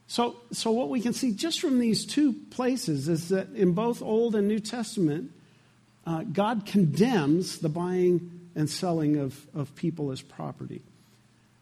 So, 0.07 0.37
so 0.53 0.71
what 0.71 0.89
we 0.89 1.01
can 1.01 1.13
see 1.13 1.33
just 1.33 1.61
from 1.61 1.79
these 1.79 2.07
two 2.07 2.33
places 2.51 3.09
is 3.09 3.31
that 3.31 3.51
in 3.55 3.73
both 3.73 4.03
Old 4.03 4.37
and 4.37 4.47
New 4.47 4.61
Testament, 4.61 5.33
uh, 6.07 6.25
God 6.25 6.67
condemns 6.67 7.59
the 7.59 7.69
buying 7.69 8.49
and 8.55 8.69
selling 8.69 9.17
of, 9.17 9.47
of 9.55 9.75
people 9.77 10.11
as 10.11 10.21
property, 10.21 10.83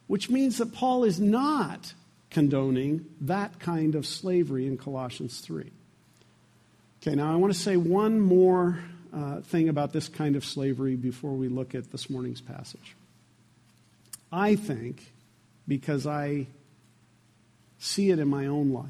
which 0.07 0.31
means 0.31 0.59
that 0.59 0.73
Paul 0.73 1.05
is 1.05 1.21
not 1.21 1.93
condoning 2.31 3.07
that 3.23 3.59
kind 3.59 3.95
of 3.95 4.07
slavery 4.07 4.67
in 4.67 4.77
Colossians 4.77 5.41
3. 5.41 5.71
Okay, 7.03 7.15
now 7.15 7.33
I 7.33 7.37
want 7.37 7.53
to 7.53 7.59
say 7.59 7.77
one 7.77 8.21
more 8.21 8.79
uh, 9.13 9.41
thing 9.41 9.69
about 9.69 9.93
this 9.93 10.09
kind 10.09 10.37
of 10.37 10.45
slavery 10.45 10.97
before 10.97 11.33
we 11.33 11.49
look 11.49 11.75
at 11.75 11.91
this 11.91 12.09
morning's 12.09 12.41
passage. 12.41 12.95
I 14.33 14.55
think, 14.57 15.11
because 15.67 16.07
I 16.07 16.47
see 17.79 18.11
it 18.11 18.19
in 18.19 18.29
my 18.29 18.47
own 18.47 18.73
life, 18.73 18.87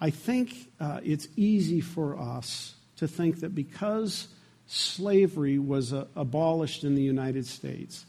I 0.00 0.10
think 0.10 0.54
uh, 0.80 1.00
it's 1.04 1.28
easy 1.36 1.80
for 1.80 2.18
us 2.18 2.73
to 2.96 3.08
think 3.08 3.40
that 3.40 3.54
because 3.54 4.28
slavery 4.66 5.58
was 5.58 5.92
uh, 5.92 6.06
abolished 6.16 6.84
in 6.84 6.94
the 6.94 7.02
United 7.02 7.46
States, 7.46 8.04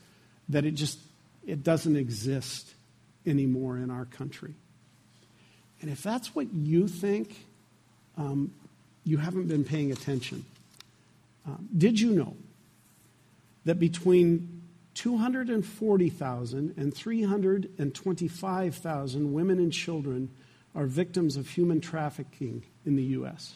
that 0.49 0.65
it 0.65 0.71
just 0.71 0.99
it 1.45 1.63
doesn't 1.63 1.95
exist 1.95 2.73
anymore 3.25 3.77
in 3.77 3.91
our 3.91 4.05
country. 4.05 4.53
And 5.81 5.91
if 5.91 6.01
that's 6.01 6.33
what 6.33 6.51
you 6.53 6.87
think, 6.87 7.35
um, 8.17 8.51
you 9.03 9.17
haven't 9.17 9.47
been 9.47 9.63
paying 9.63 9.91
attention. 9.91 10.45
Um, 11.45 11.69
did 11.77 11.99
you 11.99 12.11
know 12.11 12.35
that 13.65 13.79
between 13.79 14.63
240,000 14.95 16.73
and 16.77 16.93
325,000 16.93 19.33
women 19.33 19.59
and 19.59 19.73
children 19.73 20.29
are 20.73 20.85
victims 20.85 21.37
of 21.37 21.49
human 21.49 21.81
trafficking 21.81 22.63
in 22.85 22.95
the 22.95 23.03
U.S. 23.03 23.53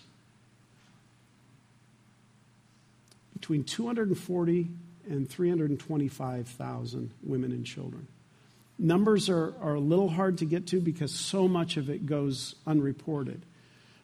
Between 3.40 3.64
240 3.64 4.70
and 5.10 5.30
325,000 5.30 7.12
women 7.24 7.52
and 7.52 7.66
children. 7.66 8.08
Numbers 8.78 9.30
are, 9.30 9.54
are 9.62 9.76
a 9.76 9.80
little 9.80 10.10
hard 10.10 10.38
to 10.38 10.46
get 10.46 10.68
to 10.68 10.80
because 10.80 11.14
so 11.14 11.48
much 11.48 11.76
of 11.78 11.90
it 11.90 12.06
goes 12.06 12.56
unreported. 12.66 13.42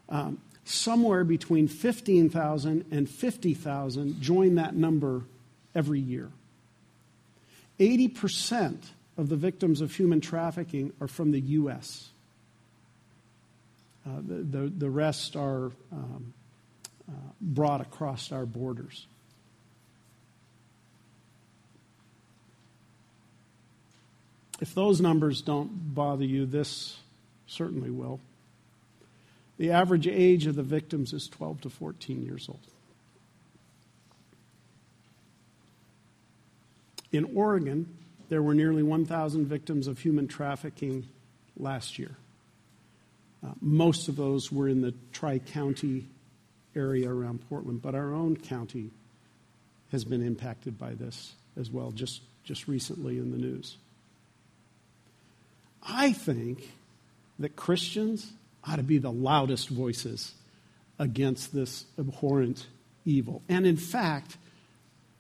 Um, 0.09 0.41
somewhere 0.65 1.23
between 1.23 1.67
15,000 1.67 2.85
and 2.91 3.09
50,000 3.09 4.21
join 4.21 4.55
that 4.55 4.75
number 4.75 5.23
every 5.73 5.99
year. 5.99 6.29
80% 7.79 8.83
of 9.17 9.29
the 9.29 9.35
victims 9.35 9.81
of 9.81 9.93
human 9.95 10.21
trafficking 10.21 10.91
are 10.99 11.07
from 11.07 11.31
the 11.31 11.39
U.S. 11.39 12.09
Uh, 14.05 14.09
the, 14.27 14.35
the, 14.35 14.73
the, 14.77 14.89
rest 14.89 15.35
are 15.35 15.71
um, 15.91 16.33
uh, 17.07 17.13
brought 17.39 17.81
across 17.81 18.31
our 18.31 18.45
borders. 18.45 19.07
If 24.62 24.74
those 24.74 25.01
numbers 25.01 25.41
don't 25.41 25.93
bother 25.93 26.25
you, 26.25 26.45
this 26.45 26.97
certainly 27.47 27.89
will. 27.89 28.19
The 29.57 29.71
average 29.71 30.07
age 30.07 30.47
of 30.47 30.55
the 30.55 30.63
victims 30.63 31.13
is 31.13 31.27
12 31.27 31.62
to 31.62 31.69
14 31.69 32.25
years 32.25 32.47
old. 32.50 32.59
In 37.12 37.31
Oregon, 37.35 37.97
there 38.29 38.41
were 38.41 38.53
nearly 38.53 38.83
1,000 38.83 39.45
victims 39.45 39.88
of 39.88 40.00
human 40.00 40.27
trafficking 40.27 41.07
last 41.57 41.97
year. 41.97 42.17
Uh, 43.45 43.51
most 43.62 44.09
of 44.09 44.15
those 44.15 44.51
were 44.51 44.67
in 44.67 44.81
the 44.81 44.93
Tri 45.13 45.39
County 45.39 46.07
area 46.75 47.09
around 47.09 47.47
Portland, 47.47 47.81
but 47.81 47.95
our 47.95 48.13
own 48.13 48.35
county 48.35 48.91
has 49.91 50.03
been 50.03 50.25
impacted 50.25 50.77
by 50.77 50.93
this 50.93 51.33
as 51.55 51.69
well, 51.69 51.91
just, 51.91 52.21
just 52.43 52.67
recently 52.67 53.17
in 53.17 53.31
the 53.31 53.38
news. 53.38 53.77
I 55.87 56.13
think 56.13 56.71
that 57.39 57.55
Christians 57.55 58.31
ought 58.67 58.77
to 58.77 58.83
be 58.83 58.97
the 58.97 59.11
loudest 59.11 59.69
voices 59.69 60.33
against 60.97 61.53
this 61.53 61.85
abhorrent 61.99 62.65
evil. 63.05 63.41
And 63.49 63.67
in 63.67 63.77
fact, 63.77 64.37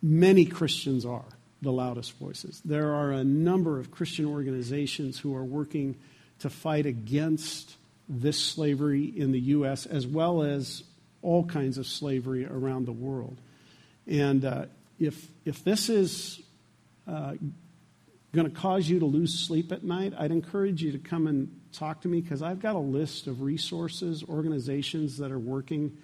many 0.01 0.45
Christians 0.45 1.05
are 1.05 1.25
the 1.61 1.71
loudest 1.71 2.13
voices. 2.17 2.61
There 2.65 2.93
are 2.93 3.11
a 3.11 3.23
number 3.23 3.79
of 3.79 3.91
Christian 3.91 4.25
organizations 4.25 5.19
who 5.19 5.35
are 5.35 5.43
working 5.43 5.95
to 6.39 6.49
fight 6.49 6.85
against 6.85 7.75
this 8.07 8.39
slavery 8.39 9.03
in 9.03 9.31
the 9.31 9.39
U.S. 9.39 9.85
as 9.85 10.05
well 10.05 10.43
as 10.43 10.83
all 11.21 11.43
kinds 11.45 11.77
of 11.77 11.87
slavery 11.87 12.45
around 12.45 12.85
the 12.85 12.91
world. 12.91 13.37
And 14.07 14.45
uh, 14.45 14.65
if, 14.99 15.27
if 15.43 15.63
this 15.63 15.89
is 15.89 16.41
uh, 17.07 17.33
going 18.35 18.49
to 18.49 18.55
cause 18.55 18.87
you 18.87 18.99
to 18.99 19.05
lose 19.05 19.33
sleep 19.33 19.71
at 19.71 19.83
night, 19.83 20.13
I'd 20.17 20.31
encourage 20.31 20.83
you 20.83 20.91
to 20.91 20.99
come 20.99 21.27
and 21.27 21.49
talk 21.73 22.01
to 22.01 22.07
me 22.07 22.21
because 22.21 22.41
I've 22.41 22.59
got 22.59 22.75
a 22.75 22.79
list 22.79 23.27
of 23.27 23.41
resources, 23.41 24.23
organizations 24.23 25.17
that 25.17 25.31
are 25.31 25.39
working 25.39 25.97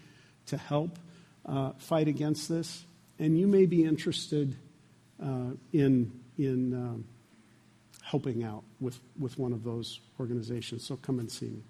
to 0.48 0.58
help 0.58 0.98
uh, 1.46 1.72
fight 1.78 2.08
against 2.08 2.50
this. 2.50 2.84
And 3.20 3.38
you 3.38 3.48
may 3.48 3.66
be 3.66 3.84
interested 3.84 4.56
uh, 5.22 5.52
in, 5.72 6.12
in 6.38 6.74
um, 6.74 7.06
helping 8.02 8.44
out 8.44 8.64
with, 8.80 9.00
with 9.20 9.38
one 9.38 9.54
of 9.54 9.64
those 9.64 10.00
organizations. 10.20 10.84
So 10.84 10.98
come 10.98 11.20
and 11.20 11.32
see 11.32 11.48
me. 11.48 11.62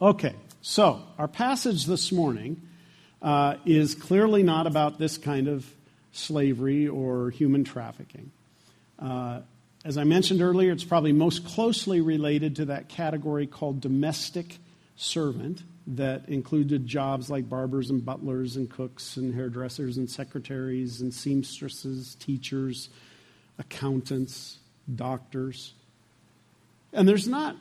Okay, 0.00 0.34
so 0.60 1.02
our 1.18 1.28
passage 1.28 1.86
this 1.86 2.10
morning 2.10 2.60
uh, 3.22 3.56
is 3.64 3.94
clearly 3.94 4.42
not 4.42 4.66
about 4.66 4.98
this 4.98 5.18
kind 5.18 5.48
of 5.48 5.66
slavery 6.12 6.88
or 6.88 7.30
human 7.30 7.64
trafficking. 7.64 8.30
Uh, 8.98 9.40
as 9.84 9.98
I 9.98 10.04
mentioned 10.04 10.40
earlier, 10.40 10.72
it's 10.72 10.84
probably 10.84 11.12
most 11.12 11.44
closely 11.44 12.00
related 12.00 12.56
to 12.56 12.66
that 12.66 12.88
category 12.88 13.46
called 13.46 13.80
domestic 13.80 14.58
servant 14.96 15.62
that 15.86 16.28
included 16.28 16.86
jobs 16.86 17.28
like 17.28 17.48
barbers 17.48 17.90
and 17.90 18.04
butlers 18.04 18.56
and 18.56 18.70
cooks 18.70 19.18
and 19.18 19.34
hairdressers 19.34 19.98
and 19.98 20.10
secretaries 20.10 21.02
and 21.02 21.12
seamstresses, 21.12 22.14
teachers, 22.14 22.88
accountants, 23.58 24.58
doctors. 24.94 25.74
And 26.92 27.06
there's 27.06 27.28
not, 27.28 27.56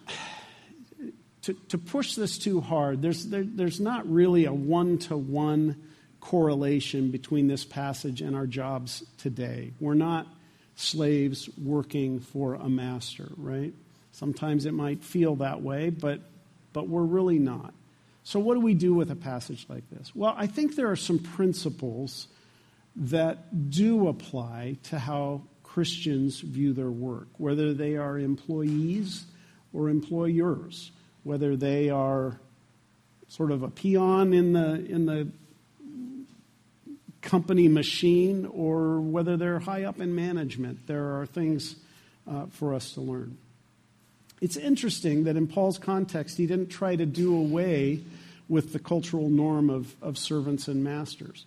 to, 1.42 1.54
to 1.54 1.78
push 1.78 2.16
this 2.16 2.38
too 2.38 2.62
hard, 2.62 3.02
there's, 3.02 3.26
there, 3.28 3.44
there's 3.44 3.82
not 3.82 4.10
really 4.10 4.46
a 4.46 4.54
one 4.54 5.00
to 5.00 5.18
one 5.18 5.84
correlation 6.22 7.12
between 7.12 7.48
this 7.48 7.66
passage 7.66 8.22
and 8.22 8.34
our 8.34 8.48
jobs 8.48 9.04
today. 9.18 9.74
We're 9.82 9.94
not 9.96 10.28
slaves 10.76 11.50
working 11.58 12.20
for 12.20 12.56
a 12.56 12.70
master, 12.70 13.30
right? 13.38 13.74
Sometimes 14.12 14.66
it 14.66 14.74
might 14.74 15.04
feel 15.04 15.36
that 15.38 15.62
way, 15.62 15.90
but, 15.90 16.22
but 16.72 16.88
we're 16.88 17.04
really 17.04 17.40
not. 17.40 17.74
So, 18.24 18.40
what 18.40 18.54
do 18.54 18.62
we 18.62 18.74
do 18.74 18.94
with 18.94 19.12
a 19.12 19.16
passage 19.16 19.66
like 19.70 19.90
this? 19.90 20.16
Well, 20.16 20.34
I 20.38 20.48
think 20.48 20.76
there 20.76 20.90
are 20.90 20.96
some 20.96 21.20
principles 21.20 22.28
that 22.96 23.70
do 23.70 24.08
apply 24.08 24.78
to 24.84 25.00
how 25.00 25.42
Christians 25.64 26.40
view 26.40 26.74
their 26.74 26.92
work, 26.92 27.28
whether 27.38 27.74
they 27.74 27.98
are 27.98 28.18
employees 28.18 29.26
or 29.74 29.90
employers, 29.90 30.92
whether 31.24 31.56
they 31.56 31.90
are 31.90 32.40
sort 33.28 33.52
of 33.52 33.64
a 33.64 33.70
peon 33.70 34.34
in 34.34 34.54
the, 34.54 34.86
in 34.86 35.06
the 35.06 35.28
company 37.24 37.68
machine 37.68 38.46
or 38.46 39.02
whether 39.02 39.36
they're 39.38 39.60
high 39.60 39.86
up 39.86 40.00
in 40.00 40.14
management. 40.14 40.86
There 40.86 41.20
are 41.20 41.26
things 41.26 41.76
uh, 42.30 42.46
for 42.52 42.76
us 42.76 42.92
to 42.94 43.02
learn. 43.02 43.38
It's 44.42 44.58
interesting 44.58 45.24
that 45.24 45.38
in 45.38 45.48
Paul's 45.48 45.80
context, 45.80 46.38
he 46.38 46.46
didn't 46.46 46.68
try 46.68 46.96
to 46.96 47.06
do 47.06 47.36
away 47.36 48.04
with 48.50 48.74
the 48.74 48.80
cultural 48.80 49.30
norm 49.30 49.70
of, 49.70 49.96
of 50.02 50.18
servants 50.18 50.68
and 50.68 50.84
masters. 50.84 51.46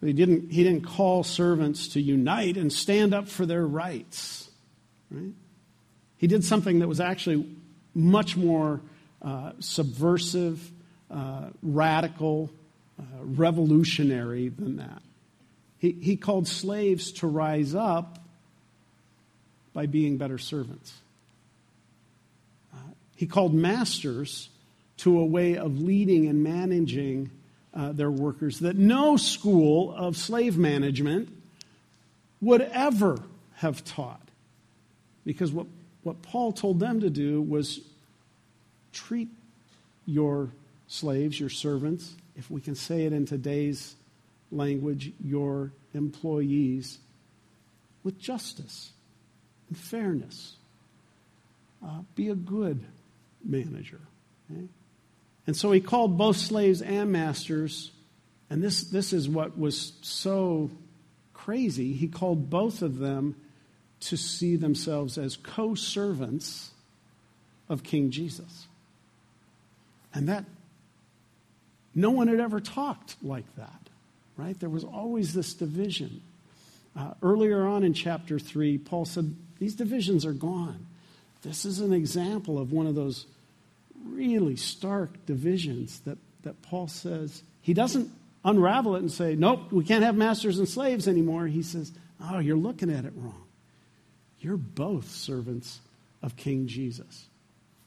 So 0.00 0.06
he 0.06 0.12
didn't, 0.12 0.52
he 0.52 0.62
didn't 0.62 0.86
call 0.86 1.24
servants 1.24 1.88
to 1.88 2.00
unite 2.00 2.56
and 2.56 2.72
stand 2.72 3.12
up 3.12 3.28
for 3.28 3.44
their 3.44 3.66
rights. 3.66 4.48
Right? 5.10 5.32
He 6.16 6.28
did 6.28 6.44
something 6.44 6.78
that 6.78 6.88
was 6.88 7.00
actually 7.00 7.44
much 7.94 8.36
more 8.36 8.80
uh, 9.20 9.52
subversive, 9.58 10.70
uh, 11.10 11.50
radical, 11.60 12.50
uh, 12.98 13.02
revolutionary 13.20 14.48
than 14.48 14.76
that. 14.76 15.02
He, 15.78 15.92
he 15.92 16.16
called 16.16 16.46
slaves 16.46 17.12
to 17.12 17.26
rise 17.26 17.74
up 17.74 18.18
by 19.72 19.86
being 19.86 20.16
better 20.16 20.38
servants. 20.38 20.92
Uh, 22.72 22.78
he 23.16 23.26
called 23.26 23.54
masters 23.54 24.48
to 24.98 25.18
a 25.18 25.24
way 25.24 25.56
of 25.56 25.80
leading 25.80 26.28
and 26.28 26.44
managing 26.44 27.30
uh, 27.74 27.92
their 27.92 28.10
workers 28.10 28.60
that 28.60 28.76
no 28.76 29.16
school 29.16 29.92
of 29.92 30.16
slave 30.16 30.58
management 30.58 31.28
would 32.40 32.60
ever 32.60 33.18
have 33.54 33.84
taught. 33.84 34.20
Because 35.24 35.50
what, 35.52 35.66
what 36.02 36.22
Paul 36.22 36.52
told 36.52 36.80
them 36.80 37.00
to 37.00 37.10
do 37.10 37.40
was 37.40 37.80
treat 38.92 39.28
your 40.04 40.50
slaves, 40.86 41.40
your 41.40 41.48
servants, 41.48 42.14
if 42.36 42.50
we 42.50 42.60
can 42.60 42.74
say 42.74 43.04
it 43.04 43.12
in 43.12 43.26
today's 43.26 43.94
language, 44.50 45.12
your 45.22 45.72
employees, 45.94 46.98
with 48.02 48.18
justice 48.18 48.90
and 49.68 49.78
fairness. 49.78 50.56
Uh, 51.84 52.00
be 52.14 52.28
a 52.28 52.34
good 52.34 52.80
manager. 53.44 54.00
Okay? 54.50 54.68
And 55.46 55.56
so 55.56 55.72
he 55.72 55.80
called 55.80 56.16
both 56.16 56.36
slaves 56.36 56.82
and 56.82 57.10
masters, 57.10 57.90
and 58.48 58.62
this, 58.62 58.84
this 58.84 59.12
is 59.12 59.28
what 59.28 59.58
was 59.58 59.94
so 60.02 60.70
crazy. 61.32 61.94
He 61.94 62.06
called 62.06 62.50
both 62.50 62.82
of 62.82 62.98
them 62.98 63.34
to 64.00 64.16
see 64.16 64.56
themselves 64.56 65.18
as 65.18 65.36
co 65.36 65.74
servants 65.74 66.70
of 67.68 67.82
King 67.82 68.10
Jesus. 68.10 68.66
And 70.14 70.28
that, 70.28 70.44
no 71.94 72.10
one 72.10 72.28
had 72.28 72.40
ever 72.40 72.60
talked 72.60 73.16
like 73.22 73.44
that, 73.56 73.88
right? 74.36 74.58
There 74.58 74.70
was 74.70 74.84
always 74.84 75.34
this 75.34 75.54
division. 75.54 76.22
Uh, 76.96 77.14
earlier 77.22 77.66
on 77.66 77.84
in 77.84 77.94
chapter 77.94 78.38
3, 78.38 78.78
Paul 78.78 79.04
said, 79.04 79.34
These 79.58 79.74
divisions 79.74 80.24
are 80.24 80.32
gone. 80.32 80.86
This 81.42 81.64
is 81.64 81.80
an 81.80 81.92
example 81.92 82.58
of 82.58 82.72
one 82.72 82.86
of 82.86 82.94
those 82.94 83.26
really 84.04 84.56
stark 84.56 85.26
divisions 85.26 86.00
that, 86.00 86.18
that 86.42 86.60
Paul 86.62 86.88
says. 86.88 87.42
He 87.60 87.74
doesn't 87.74 88.10
unravel 88.44 88.96
it 88.96 89.00
and 89.00 89.12
say, 89.12 89.34
Nope, 89.34 89.72
we 89.72 89.84
can't 89.84 90.04
have 90.04 90.16
masters 90.16 90.58
and 90.58 90.68
slaves 90.68 91.08
anymore. 91.08 91.46
He 91.46 91.62
says, 91.62 91.92
Oh, 92.20 92.38
you're 92.38 92.56
looking 92.56 92.90
at 92.90 93.04
it 93.04 93.12
wrong. 93.16 93.44
You're 94.40 94.56
both 94.56 95.10
servants 95.10 95.80
of 96.22 96.36
King 96.36 96.66
Jesus. 96.66 97.26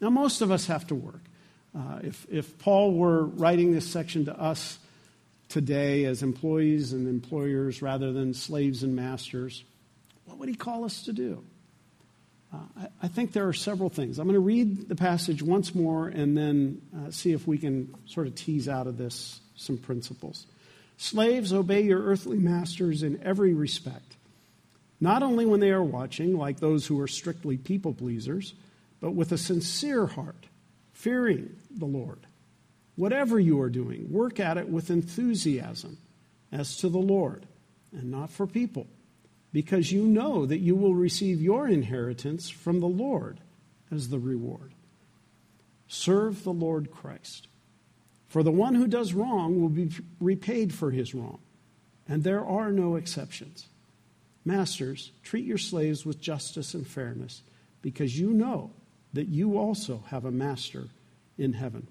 Now, 0.01 0.09
most 0.09 0.41
of 0.41 0.51
us 0.51 0.67
have 0.67 0.87
to 0.87 0.95
work. 0.95 1.21
Uh, 1.77 1.99
if, 2.03 2.25
if 2.31 2.57
Paul 2.59 2.93
were 2.93 3.25
writing 3.25 3.73
this 3.73 3.85
section 3.85 4.25
to 4.25 4.39
us 4.39 4.79
today 5.49 6.05
as 6.05 6.23
employees 6.23 6.93
and 6.93 7.07
employers 7.07 7.81
rather 7.81 8.13
than 8.13 8.33
slaves 8.33 8.83
and 8.83 8.95
masters, 8.95 9.63
what 10.25 10.37
would 10.37 10.49
he 10.49 10.55
call 10.55 10.85
us 10.85 11.03
to 11.03 11.13
do? 11.13 11.43
Uh, 12.53 12.57
I, 12.77 12.87
I, 13.03 13.07
think 13.09 13.33
there 13.33 13.47
are 13.47 13.53
several 13.53 13.89
things. 13.89 14.19
I'm 14.19 14.27
going 14.27 14.35
to 14.35 14.39
read 14.39 14.87
the 14.87 14.95
passage 14.95 15.41
once 15.41 15.75
more 15.75 16.07
and 16.07 16.37
then 16.37 16.81
uh, 16.95 17.11
see 17.11 17.33
if 17.33 17.45
we 17.45 17.57
can 17.57 17.93
sort 18.05 18.27
of 18.27 18.35
tease 18.35 18.69
out 18.69 18.87
of 18.87 18.97
this 18.97 19.41
some 19.55 19.77
principles. 19.77 20.45
Slaves, 20.97 21.51
obey 21.51 21.81
your 21.81 22.01
earthly 22.03 22.37
masters 22.37 23.03
in 23.03 23.21
every 23.21 23.53
respect, 23.53 24.15
not 25.01 25.23
only 25.23 25.45
when 25.45 25.59
they 25.59 25.71
are 25.71 25.83
watching, 25.83 26.37
like 26.37 26.59
those 26.59 26.87
who 26.87 27.01
are 27.01 27.07
strictly 27.07 27.57
people 27.57 27.93
pleasers, 27.93 28.53
but 29.01 29.11
with 29.11 29.33
a 29.33 29.37
sincere 29.37 30.05
heart 30.05 30.45
fearing 31.05 31.55
the 31.69 31.85
Lord. 31.85 32.25
Whatever 32.95 33.39
you 33.39 33.61
are 33.61 33.69
doing, 33.69 34.11
work 34.11 34.39
at 34.39 34.57
it 34.57 34.67
with 34.67 34.89
enthusiasm 34.89 35.99
as 36.51 36.77
to 36.77 36.89
the 36.89 36.97
Lord 36.97 37.45
and 37.91 38.09
not 38.09 38.31
for 38.31 38.47
people, 38.47 38.87
because 39.53 39.91
you 39.91 40.01
know 40.01 40.47
that 40.47 40.57
you 40.57 40.75
will 40.75 40.95
receive 40.95 41.39
your 41.39 41.67
inheritance 41.67 42.49
from 42.49 42.79
the 42.79 42.87
Lord 42.87 43.39
as 43.91 44.09
the 44.09 44.17
reward. 44.17 44.71
Serve 45.87 46.43
the 46.43 46.51
Lord 46.51 46.89
Christ. 46.89 47.49
For 48.27 48.41
the 48.41 48.49
one 48.49 48.73
who 48.73 48.87
does 48.87 49.13
wrong 49.13 49.61
will 49.61 49.69
be 49.69 49.91
repaid 50.19 50.73
for 50.73 50.89
his 50.89 51.13
wrong, 51.13 51.37
and 52.09 52.23
there 52.23 52.43
are 52.43 52.71
no 52.71 52.95
exceptions. 52.95 53.67
Masters, 54.43 55.11
treat 55.21 55.45
your 55.45 55.59
slaves 55.59 56.03
with 56.03 56.19
justice 56.19 56.73
and 56.73 56.87
fairness, 56.87 57.43
because 57.83 58.19
you 58.19 58.31
know 58.31 58.71
that 59.15 59.27
you 59.27 59.57
also 59.57 60.03
have 60.07 60.25
a 60.25 60.31
master 60.31 60.85
in 61.37 61.53
heaven. 61.53 61.87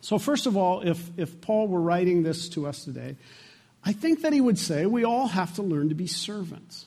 So, 0.00 0.18
first 0.18 0.46
of 0.46 0.56
all, 0.56 0.80
if, 0.82 1.10
if 1.16 1.40
Paul 1.40 1.68
were 1.68 1.80
writing 1.80 2.22
this 2.22 2.48
to 2.50 2.66
us 2.66 2.84
today, 2.84 3.16
I 3.84 3.92
think 3.92 4.22
that 4.22 4.32
he 4.32 4.40
would 4.40 4.58
say 4.58 4.86
we 4.86 5.04
all 5.04 5.28
have 5.28 5.54
to 5.56 5.62
learn 5.62 5.88
to 5.88 5.94
be 5.94 6.06
servants. 6.06 6.86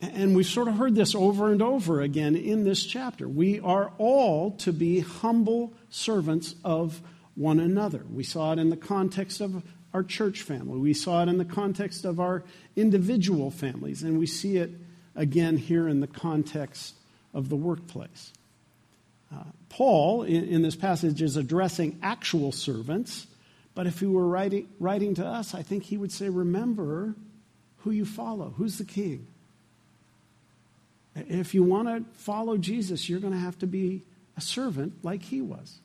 And 0.00 0.34
we've 0.34 0.46
sort 0.46 0.66
of 0.66 0.74
heard 0.74 0.96
this 0.96 1.14
over 1.14 1.52
and 1.52 1.62
over 1.62 2.00
again 2.00 2.34
in 2.34 2.64
this 2.64 2.84
chapter. 2.84 3.28
We 3.28 3.60
are 3.60 3.92
all 3.98 4.52
to 4.58 4.72
be 4.72 4.98
humble 4.98 5.72
servants 5.90 6.56
of 6.64 7.00
one 7.36 7.60
another. 7.60 8.04
We 8.12 8.24
saw 8.24 8.52
it 8.52 8.58
in 8.58 8.70
the 8.70 8.76
context 8.76 9.40
of 9.40 9.62
our 9.94 10.02
church 10.02 10.40
family, 10.40 10.78
we 10.78 10.94
saw 10.94 11.22
it 11.22 11.28
in 11.28 11.36
the 11.36 11.44
context 11.44 12.06
of 12.06 12.18
our 12.18 12.44
individual 12.76 13.50
families, 13.50 14.02
and 14.02 14.18
we 14.18 14.26
see 14.26 14.56
it 14.56 14.70
again 15.14 15.58
here 15.58 15.86
in 15.86 16.00
the 16.00 16.06
context 16.06 16.94
of 17.34 17.50
the 17.50 17.56
workplace. 17.56 18.32
Paul, 19.68 20.24
in, 20.24 20.44
in, 20.44 20.62
this 20.62 20.76
passage, 20.76 21.22
is 21.22 21.36
addressing 21.36 21.98
actual 22.02 22.52
servants, 22.52 23.26
but 23.74 23.86
if 23.86 24.00
he 24.00 24.06
were 24.06 24.26
writing, 24.26 24.68
writing 24.78 25.14
to 25.14 25.26
us, 25.26 25.54
I 25.54 25.62
think 25.62 25.84
he 25.84 25.96
would 25.96 26.12
say, 26.12 26.28
Remember 26.28 27.14
who 27.78 27.90
you 27.90 28.04
follow. 28.04 28.54
Who's 28.56 28.78
the 28.78 28.84
king? 28.84 29.26
If 31.14 31.54
you 31.54 31.62
want 31.62 31.88
to 31.88 32.04
follow 32.18 32.56
Jesus, 32.56 33.08
you're 33.08 33.20
going 33.20 33.32
to 33.32 33.38
have 33.38 33.58
to 33.60 33.66
be 33.66 34.02
a 34.36 34.40
servant 34.40 35.04
like 35.04 35.22
he 35.22 35.40
was. 35.40 35.78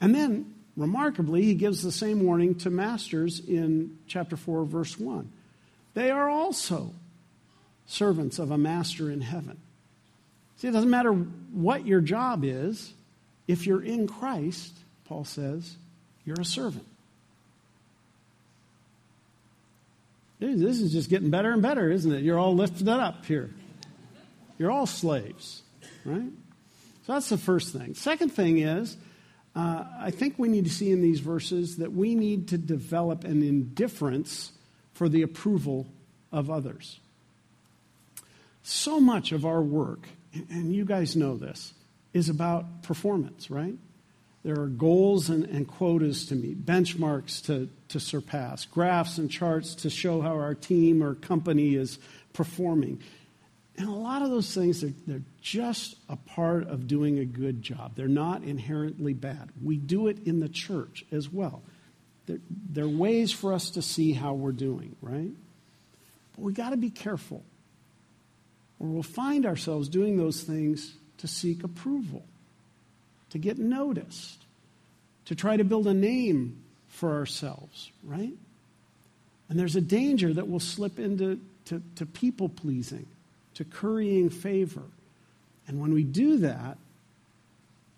And 0.00 0.14
then, 0.14 0.54
remarkably, 0.76 1.42
he 1.42 1.54
gives 1.54 1.82
the 1.82 1.92
same 1.92 2.24
warning 2.24 2.54
to 2.56 2.70
masters 2.70 3.40
in 3.40 3.98
chapter 4.06 4.36
4, 4.36 4.64
verse 4.64 4.98
1. 4.98 5.30
They 5.94 6.10
are 6.10 6.28
also 6.28 6.92
servants 7.86 8.38
of 8.38 8.50
a 8.50 8.58
master 8.58 9.10
in 9.10 9.20
heaven. 9.20 9.60
See, 10.62 10.68
it 10.68 10.70
doesn't 10.70 10.90
matter 10.90 11.10
what 11.10 11.88
your 11.88 12.00
job 12.00 12.44
is, 12.44 12.94
if 13.48 13.66
you're 13.66 13.82
in 13.82 14.06
Christ, 14.06 14.72
Paul 15.06 15.24
says, 15.24 15.76
you're 16.24 16.40
a 16.40 16.44
servant. 16.44 16.86
This 20.38 20.80
is 20.80 20.92
just 20.92 21.10
getting 21.10 21.30
better 21.30 21.50
and 21.50 21.62
better, 21.62 21.90
isn't 21.90 22.12
it? 22.12 22.22
You're 22.22 22.38
all 22.38 22.54
lifted 22.54 22.86
up 22.86 23.26
here. 23.26 23.50
You're 24.56 24.70
all 24.70 24.86
slaves, 24.86 25.62
right? 26.04 26.30
So 27.06 27.12
that's 27.12 27.28
the 27.28 27.38
first 27.38 27.72
thing. 27.72 27.94
Second 27.94 28.28
thing 28.28 28.58
is, 28.58 28.96
uh, 29.56 29.82
I 29.98 30.12
think 30.12 30.38
we 30.38 30.48
need 30.48 30.66
to 30.66 30.70
see 30.70 30.92
in 30.92 31.02
these 31.02 31.18
verses 31.18 31.78
that 31.78 31.92
we 31.92 32.14
need 32.14 32.46
to 32.48 32.56
develop 32.56 33.24
an 33.24 33.42
indifference 33.42 34.52
for 34.94 35.08
the 35.08 35.22
approval 35.22 35.88
of 36.30 36.50
others. 36.50 37.00
So 38.62 39.00
much 39.00 39.32
of 39.32 39.44
our 39.44 39.60
work, 39.60 40.06
and 40.34 40.74
you 40.74 40.84
guys 40.84 41.16
know 41.16 41.36
this, 41.36 41.74
is 42.12 42.28
about 42.28 42.82
performance, 42.82 43.50
right? 43.50 43.74
There 44.44 44.58
are 44.60 44.66
goals 44.66 45.28
and, 45.28 45.44
and 45.44 45.68
quotas 45.68 46.26
to 46.26 46.34
meet, 46.34 46.66
benchmarks 46.66 47.44
to, 47.46 47.68
to 47.88 48.00
surpass, 48.00 48.64
graphs 48.64 49.18
and 49.18 49.30
charts 49.30 49.76
to 49.76 49.90
show 49.90 50.20
how 50.20 50.32
our 50.32 50.54
team 50.54 51.02
or 51.02 51.14
company 51.14 51.76
is 51.76 51.98
performing. 52.32 53.00
And 53.76 53.88
a 53.88 53.92
lot 53.92 54.22
of 54.22 54.30
those 54.30 54.52
things, 54.52 54.80
they're, 54.80 54.92
they're 55.06 55.22
just 55.40 55.96
a 56.08 56.16
part 56.16 56.66
of 56.68 56.86
doing 56.86 57.20
a 57.20 57.24
good 57.24 57.62
job. 57.62 57.92
They're 57.94 58.08
not 58.08 58.42
inherently 58.42 59.14
bad. 59.14 59.50
We 59.62 59.76
do 59.76 60.08
it 60.08 60.26
in 60.26 60.40
the 60.40 60.48
church 60.48 61.04
as 61.12 61.30
well. 61.30 61.62
They're, 62.26 62.40
they're 62.70 62.88
ways 62.88 63.32
for 63.32 63.52
us 63.52 63.70
to 63.70 63.82
see 63.82 64.12
how 64.12 64.34
we're 64.34 64.52
doing, 64.52 64.96
right? 65.00 65.30
But 66.34 66.42
we 66.42 66.52
got 66.52 66.70
to 66.70 66.76
be 66.76 66.90
careful, 66.90 67.44
or 68.82 68.88
we'll 68.88 69.02
find 69.04 69.46
ourselves 69.46 69.88
doing 69.88 70.16
those 70.16 70.42
things 70.42 70.92
to 71.18 71.28
seek 71.28 71.62
approval, 71.62 72.24
to 73.30 73.38
get 73.38 73.56
noticed, 73.56 74.42
to 75.26 75.36
try 75.36 75.56
to 75.56 75.62
build 75.62 75.86
a 75.86 75.94
name 75.94 76.60
for 76.88 77.12
ourselves, 77.12 77.92
right? 78.02 78.32
And 79.48 79.58
there's 79.58 79.76
a 79.76 79.80
danger 79.80 80.34
that 80.34 80.48
we'll 80.48 80.60
slip 80.60 80.98
into 80.98 81.40
to, 81.66 81.80
to 81.96 82.04
people 82.06 82.48
pleasing 82.48 83.06
to 83.54 83.64
currying 83.64 84.30
favor. 84.30 84.82
And 85.68 85.80
when 85.80 85.94
we 85.94 86.02
do 86.02 86.38
that, 86.38 86.76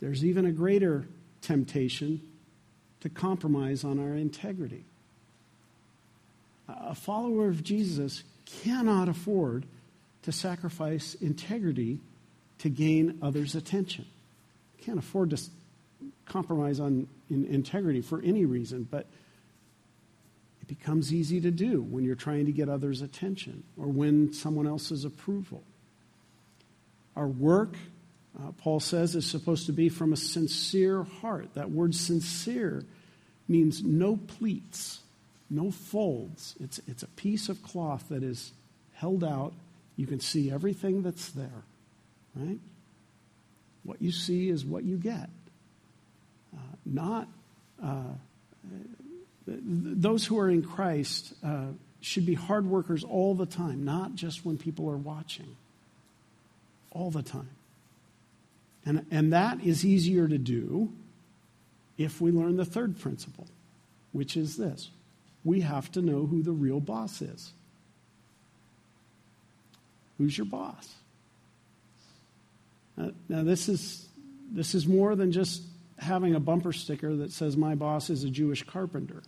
there's 0.00 0.24
even 0.24 0.44
a 0.44 0.52
greater 0.52 1.06
temptation 1.40 2.20
to 3.00 3.08
compromise 3.08 3.84
on 3.84 3.98
our 3.98 4.14
integrity. 4.14 4.84
A 6.68 6.94
follower 6.94 7.48
of 7.48 7.62
Jesus 7.62 8.22
cannot 8.44 9.08
afford 9.08 9.64
to 10.24 10.32
sacrifice 10.32 11.14
integrity 11.14 12.00
to 12.58 12.68
gain 12.68 13.18
others' 13.22 13.54
attention. 13.54 14.06
Can't 14.82 14.98
afford 14.98 15.30
to 15.30 15.40
compromise 16.26 16.80
on 16.80 17.08
integrity 17.30 18.00
for 18.00 18.20
any 18.22 18.44
reason, 18.44 18.86
but 18.90 19.06
it 20.62 20.68
becomes 20.68 21.12
easy 21.12 21.40
to 21.42 21.50
do 21.50 21.82
when 21.82 22.04
you're 22.04 22.14
trying 22.14 22.46
to 22.46 22.52
get 22.52 22.68
others' 22.68 23.02
attention 23.02 23.64
or 23.76 23.86
win 23.86 24.32
someone 24.32 24.66
else's 24.66 25.04
approval. 25.04 25.62
Our 27.16 27.28
work, 27.28 27.76
uh, 28.38 28.52
Paul 28.52 28.80
says, 28.80 29.14
is 29.14 29.26
supposed 29.26 29.66
to 29.66 29.72
be 29.72 29.90
from 29.90 30.12
a 30.12 30.16
sincere 30.16 31.02
heart. 31.02 31.54
That 31.54 31.70
word 31.70 31.94
sincere 31.94 32.84
means 33.46 33.82
no 33.84 34.16
pleats, 34.16 35.00
no 35.50 35.70
folds. 35.70 36.54
It's, 36.60 36.80
it's 36.86 37.02
a 37.02 37.08
piece 37.08 37.50
of 37.50 37.62
cloth 37.62 38.08
that 38.08 38.22
is 38.22 38.52
held 38.94 39.22
out. 39.22 39.52
You 39.96 40.06
can 40.06 40.20
see 40.20 40.50
everything 40.50 41.02
that's 41.02 41.30
there, 41.30 41.62
right? 42.34 42.58
What 43.84 44.02
you 44.02 44.10
see 44.10 44.48
is 44.48 44.64
what 44.64 44.84
you 44.84 44.96
get. 44.96 45.28
Uh, 46.54 46.60
not. 46.84 47.28
Uh, 47.82 48.14
those 49.46 50.24
who 50.24 50.38
are 50.38 50.48
in 50.48 50.62
Christ 50.62 51.34
uh, 51.44 51.66
should 52.00 52.26
be 52.26 52.34
hard 52.34 52.66
workers 52.66 53.04
all 53.04 53.34
the 53.34 53.46
time, 53.46 53.84
not 53.84 54.14
just 54.14 54.44
when 54.44 54.58
people 54.58 54.88
are 54.90 54.96
watching. 54.96 55.56
All 56.90 57.10
the 57.10 57.22
time. 57.22 57.50
And, 58.86 59.06
and 59.10 59.32
that 59.32 59.60
is 59.62 59.84
easier 59.84 60.28
to 60.28 60.38
do 60.38 60.92
if 61.96 62.20
we 62.20 62.30
learn 62.30 62.56
the 62.56 62.64
third 62.64 62.98
principle, 62.98 63.46
which 64.12 64.36
is 64.36 64.56
this 64.56 64.90
we 65.44 65.60
have 65.60 65.92
to 65.92 66.00
know 66.00 66.26
who 66.26 66.42
the 66.42 66.52
real 66.52 66.80
boss 66.80 67.20
is. 67.20 67.52
Who's 70.18 70.36
your 70.36 70.46
boss? 70.46 70.94
Uh, 72.96 73.10
now, 73.28 73.42
this 73.42 73.68
is, 73.68 74.06
this 74.50 74.74
is 74.74 74.86
more 74.86 75.16
than 75.16 75.32
just 75.32 75.62
having 75.98 76.34
a 76.34 76.40
bumper 76.40 76.72
sticker 76.72 77.16
that 77.16 77.32
says, 77.32 77.56
My 77.56 77.74
boss 77.74 78.10
is 78.10 78.24
a 78.24 78.30
Jewish 78.30 78.62
carpenter. 78.62 79.22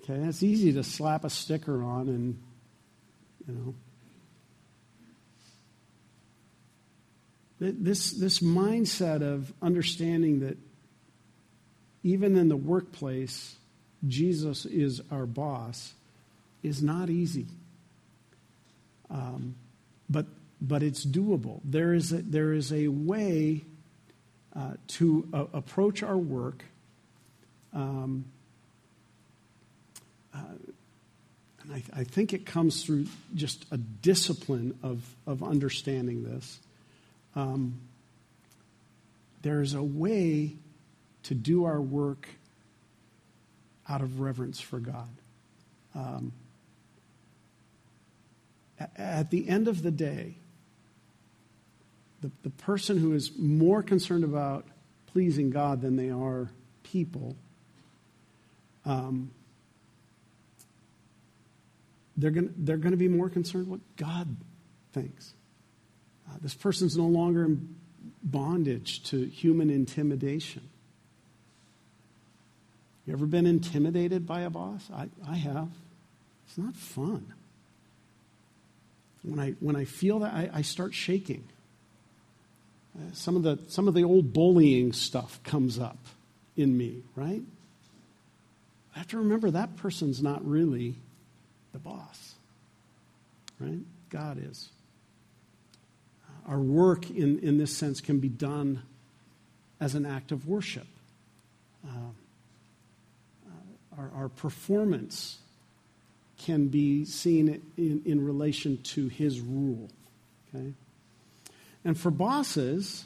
Okay, 0.00 0.14
it's 0.14 0.42
easy 0.42 0.72
to 0.74 0.82
slap 0.82 1.24
a 1.24 1.30
sticker 1.30 1.82
on 1.82 2.08
and, 2.08 2.38
you 3.46 3.54
know. 3.54 3.74
This, 7.60 8.12
this 8.12 8.38
mindset 8.38 9.20
of 9.22 9.52
understanding 9.60 10.40
that 10.40 10.56
even 12.04 12.36
in 12.36 12.48
the 12.48 12.56
workplace, 12.56 13.56
Jesus 14.06 14.64
is 14.64 15.02
our 15.10 15.26
boss 15.26 15.92
is 16.62 16.82
not 16.82 17.10
easy. 17.10 17.46
Um, 19.10 19.56
but, 20.08 20.26
but 20.60 20.82
it's 20.82 21.04
doable. 21.04 21.60
There 21.64 21.94
is 21.94 22.12
a, 22.12 22.22
there 22.22 22.52
is 22.52 22.72
a 22.72 22.88
way 22.88 23.64
uh, 24.54 24.74
to 24.88 25.28
uh, 25.32 25.44
approach 25.52 26.02
our 26.02 26.16
work 26.16 26.64
um, 27.72 28.24
uh, 30.34 30.38
and 31.62 31.72
I, 31.72 31.82
I, 32.00 32.04
think 32.04 32.32
it 32.32 32.46
comes 32.46 32.82
through 32.82 33.06
just 33.34 33.66
a 33.70 33.76
discipline 33.76 34.78
of, 34.82 35.02
of 35.26 35.42
understanding 35.42 36.24
this. 36.24 36.58
Um, 37.36 37.80
there's 39.42 39.74
a 39.74 39.82
way 39.82 40.56
to 41.24 41.34
do 41.34 41.64
our 41.64 41.80
work 41.80 42.28
out 43.88 44.00
of 44.00 44.20
reverence 44.20 44.60
for 44.60 44.78
God. 44.78 45.08
Um, 45.94 46.32
at 48.96 49.30
the 49.30 49.48
end 49.48 49.68
of 49.68 49.82
the 49.82 49.90
day, 49.90 50.34
the, 52.20 52.30
the 52.42 52.50
person 52.50 52.98
who 52.98 53.14
is 53.14 53.32
more 53.36 53.82
concerned 53.82 54.24
about 54.24 54.64
pleasing 55.06 55.50
God 55.50 55.80
than 55.80 55.96
they 55.96 56.10
are 56.10 56.50
people 56.82 57.36
um, 58.88 59.30
they're 62.16 62.30
going 62.30 62.52
they're 62.56 62.78
to 62.78 62.96
be 62.96 63.06
more 63.06 63.28
concerned 63.28 63.68
what 63.68 63.80
God 63.96 64.34
thinks. 64.92 65.34
Uh, 66.28 66.36
this 66.40 66.54
person's 66.54 66.96
no 66.96 67.06
longer 67.06 67.44
in 67.44 67.76
bondage 68.22 69.02
to 69.04 69.26
human 69.26 69.70
intimidation. 69.70 70.68
You 73.06 73.12
ever 73.12 73.26
been 73.26 73.46
intimidated 73.46 74.26
by 74.26 74.40
a 74.40 74.50
boss? 74.50 74.90
I, 74.92 75.08
I 75.26 75.36
have. 75.36 75.68
It's 76.46 76.58
not 76.58 76.74
fun. 76.74 77.32
When 79.22 79.38
I, 79.38 79.50
when 79.60 79.76
I 79.76 79.84
feel 79.84 80.20
that, 80.20 80.32
I, 80.32 80.50
I 80.52 80.62
start 80.62 80.94
shaking. 80.94 81.44
Uh, 82.96 83.12
some, 83.12 83.36
of 83.36 83.42
the, 83.42 83.58
some 83.68 83.88
of 83.88 83.94
the 83.94 84.04
old 84.04 84.32
bullying 84.32 84.92
stuff 84.92 85.40
comes 85.42 85.78
up 85.78 85.98
in 86.56 86.76
me, 86.76 87.02
right? 87.14 87.42
I 88.94 88.98
have 88.98 89.08
to 89.08 89.18
remember 89.18 89.50
that 89.50 89.76
person's 89.76 90.22
not 90.22 90.44
really 90.44 90.96
the 91.72 91.78
boss, 91.78 92.34
right? 93.60 93.80
God 94.10 94.38
is. 94.42 94.70
Our 96.46 96.58
work 96.58 97.10
in, 97.10 97.38
in 97.40 97.58
this 97.58 97.76
sense 97.76 98.00
can 98.00 98.18
be 98.20 98.28
done 98.28 98.82
as 99.80 99.94
an 99.94 100.06
act 100.06 100.32
of 100.32 100.48
worship. 100.48 100.86
Uh, 101.86 101.90
uh, 103.46 103.98
our, 103.98 104.10
our 104.16 104.28
performance 104.28 105.38
can 106.38 106.68
be 106.68 107.04
seen 107.04 107.60
in, 107.76 108.02
in 108.04 108.24
relation 108.24 108.80
to 108.82 109.08
his 109.08 109.40
rule. 109.40 109.90
Okay? 110.54 110.72
And 111.84 111.98
for 111.98 112.10
bosses, 112.10 113.04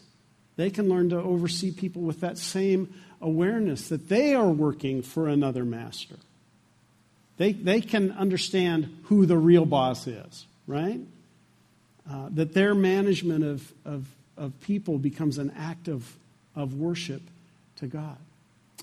they 0.56 0.70
can 0.70 0.88
learn 0.88 1.10
to 1.10 1.16
oversee 1.16 1.72
people 1.72 2.02
with 2.02 2.20
that 2.20 2.38
same 2.38 2.92
awareness 3.20 3.88
that 3.88 4.08
they 4.08 4.34
are 4.34 4.48
working 4.48 5.02
for 5.02 5.28
another 5.28 5.64
master. 5.64 6.16
They, 7.38 7.52
they 7.52 7.80
can 7.80 8.12
understand 8.12 8.96
who 9.04 9.26
the 9.26 9.38
real 9.38 9.64
boss 9.64 10.06
is, 10.06 10.46
right? 10.66 11.00
Uh, 12.08 12.28
that 12.32 12.52
their 12.52 12.74
management 12.74 13.44
of, 13.44 13.72
of, 13.84 14.06
of 14.36 14.60
people 14.60 14.98
becomes 14.98 15.38
an 15.38 15.52
act 15.56 15.88
of, 15.88 16.16
of 16.54 16.74
worship 16.74 17.22
to 17.76 17.86
God. 17.86 18.18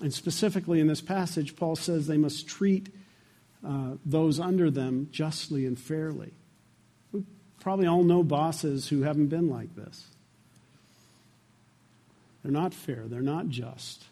And 0.02 0.12
specifically 0.12 0.80
in 0.80 0.86
this 0.86 1.00
passage, 1.00 1.56
Paul 1.56 1.76
says 1.76 2.06
they 2.06 2.16
must 2.16 2.48
treat 2.48 2.88
uh, 3.66 3.92
those 4.04 4.40
under 4.40 4.70
them 4.70 5.08
justly 5.12 5.66
and 5.66 5.78
fairly. 5.78 6.32
We 7.12 7.24
probably 7.60 7.86
all 7.86 8.02
know 8.02 8.22
bosses 8.22 8.88
who 8.88 9.02
haven't 9.02 9.28
been 9.28 9.48
like 9.48 9.74
this. 9.76 10.06
They're 12.42 12.52
not 12.52 12.72
fair, 12.72 13.04
they're 13.06 13.20
not 13.20 13.48
just, 13.48 14.04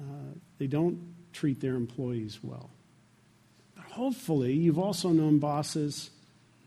uh, 0.00 0.34
they 0.58 0.68
don't 0.68 1.14
treat 1.32 1.60
their 1.60 1.74
employees 1.74 2.38
well. 2.42 2.70
But 3.74 3.86
hopefully, 3.86 4.52
you've 4.52 4.78
also 4.78 5.08
known 5.08 5.38
bosses 5.38 6.10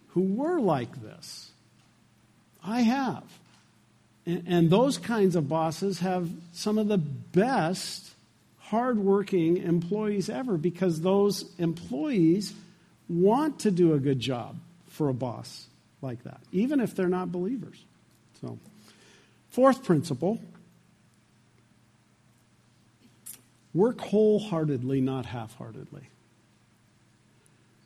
who 0.10 0.22
were 0.22 0.60
like 0.60 1.02
this. 1.02 1.52
I 2.63 2.82
have. 2.82 3.24
And, 4.26 4.44
and 4.48 4.70
those 4.70 4.98
kinds 4.98 5.38
of 5.38 5.48
bosses 5.48 6.00
have 6.00 6.30
some 6.52 6.78
of 6.78 6.89
the 6.89 6.98
best 6.98 8.13
hardworking 8.69 9.58
employees 9.58 10.29
ever 10.29 10.55
because 10.55 11.01
those 11.01 11.45
employees 11.58 12.53
want 13.08 13.60
to 13.62 13.71
do 13.71 13.93
a 13.93 13.99
good 13.99 14.19
job 14.19 14.55
for 14.88 15.10
a 15.10 15.13
boss 15.13 15.67
like 16.03 16.23
that, 16.23 16.39
even 16.51 16.79
if 16.79 16.95
they're 16.95 17.08
not 17.08 17.32
believers. 17.32 17.84
So, 18.41 18.60
fourth 19.49 19.84
principle 19.84 20.39
work 23.73 23.99
wholeheartedly, 24.01 25.01
not 25.01 25.25
half 25.25 25.55
heartedly. 25.55 26.03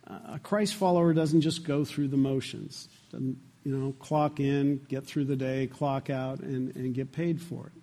A 0.05 0.39
Christ 0.39 0.75
follower 0.75 1.13
doesn't 1.13 1.41
just 1.41 1.63
go 1.63 1.85
through 1.85 2.09
the 2.09 2.17
motions, 2.17 2.89
doesn't, 3.09 3.37
you 3.63 3.77
know, 3.77 3.93
clock 3.93 4.41
in, 4.41 4.79
get 4.89 5.05
through 5.05 5.25
the 5.25 5.37
day, 5.37 5.67
clock 5.67 6.09
out, 6.09 6.39
and, 6.39 6.75
and 6.75 6.93
get 6.93 7.13
paid 7.13 7.41
for 7.41 7.67
it. 7.67 7.82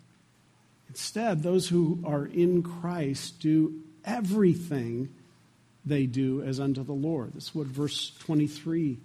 Instead, 0.91 1.43
those 1.43 1.69
who 1.69 2.01
are 2.05 2.27
in 2.27 2.65
Christ 2.65 3.39
do 3.39 3.81
everything 4.05 5.09
they 5.85 6.07
do 6.07 6.43
as 6.43 6.59
unto 6.59 6.83
the 6.83 6.93
Lord. 6.93 7.33
That's 7.35 7.55
what 7.55 7.69
verse 7.69 8.13
23 8.19 8.99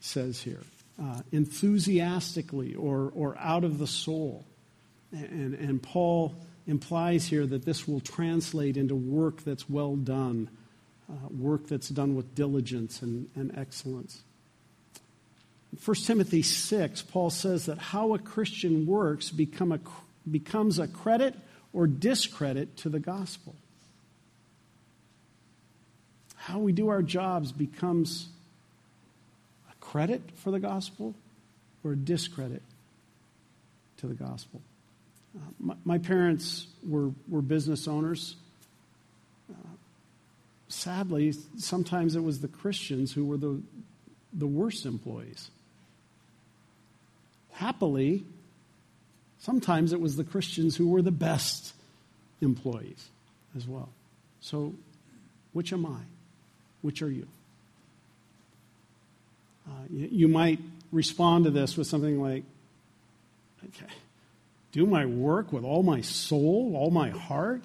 says 0.00 0.42
here. 0.42 0.60
Uh, 1.00 1.20
enthusiastically 1.30 2.74
or, 2.74 3.12
or 3.14 3.36
out 3.38 3.62
of 3.62 3.78
the 3.78 3.86
soul. 3.86 4.44
And, 5.12 5.54
and 5.54 5.82
Paul 5.82 6.34
implies 6.66 7.26
here 7.26 7.46
that 7.46 7.64
this 7.64 7.86
will 7.86 8.00
translate 8.00 8.76
into 8.76 8.96
work 8.96 9.42
that's 9.42 9.70
well 9.70 9.94
done, 9.94 10.50
uh, 11.08 11.28
work 11.30 11.68
that's 11.68 11.88
done 11.88 12.16
with 12.16 12.34
diligence 12.34 13.00
and, 13.00 13.28
and 13.36 13.56
excellence. 13.56 14.22
In 15.72 15.78
1 15.82 15.96
Timothy 15.98 16.42
6, 16.42 17.02
Paul 17.02 17.30
says 17.30 17.66
that 17.66 17.78
how 17.78 18.12
a 18.12 18.18
Christian 18.18 18.86
works 18.86 19.30
become 19.30 19.70
a 19.72 19.80
becomes 20.30 20.78
a 20.78 20.86
credit 20.86 21.34
or 21.72 21.86
discredit 21.86 22.76
to 22.78 22.88
the 22.88 23.00
gospel. 23.00 23.54
How 26.36 26.58
we 26.58 26.72
do 26.72 26.88
our 26.88 27.02
jobs 27.02 27.52
becomes 27.52 28.28
a 29.70 29.74
credit 29.76 30.22
for 30.36 30.50
the 30.50 30.58
gospel 30.58 31.14
or 31.84 31.92
a 31.92 31.96
discredit 31.96 32.62
to 33.98 34.06
the 34.06 34.14
gospel. 34.14 34.60
Uh, 35.36 35.40
my, 35.58 35.74
my, 35.84 35.98
parents 35.98 36.66
were, 36.86 37.10
were 37.28 37.40
business 37.40 37.88
owners. 37.88 38.36
Uh, 39.50 39.54
sadly, 40.68 41.32
sometimes 41.56 42.16
it 42.16 42.22
was 42.22 42.40
the 42.40 42.48
Christians 42.48 43.12
who 43.12 43.24
were 43.24 43.36
the, 43.36 43.62
the 44.32 44.46
worst 44.46 44.84
employees. 44.84 45.50
Happily, 47.52 48.24
Sometimes 49.42 49.92
it 49.92 50.00
was 50.00 50.14
the 50.14 50.22
Christians 50.22 50.76
who 50.76 50.88
were 50.88 51.02
the 51.02 51.10
best 51.10 51.74
employees 52.40 53.08
as 53.56 53.66
well. 53.66 53.88
So, 54.40 54.72
which 55.52 55.72
am 55.72 55.84
I? 55.84 55.98
Which 56.80 57.02
are 57.02 57.10
you? 57.10 57.26
Uh, 59.66 59.72
you, 59.90 60.08
you 60.12 60.28
might 60.28 60.60
respond 60.92 61.46
to 61.46 61.50
this 61.50 61.76
with 61.76 61.88
something 61.88 62.22
like, 62.22 62.44
okay, 63.66 63.92
do 64.70 64.86
my 64.86 65.06
work 65.06 65.52
with 65.52 65.64
all 65.64 65.82
my 65.82 66.02
soul, 66.02 66.74
all 66.76 66.92
my 66.92 67.10
heart, 67.10 67.62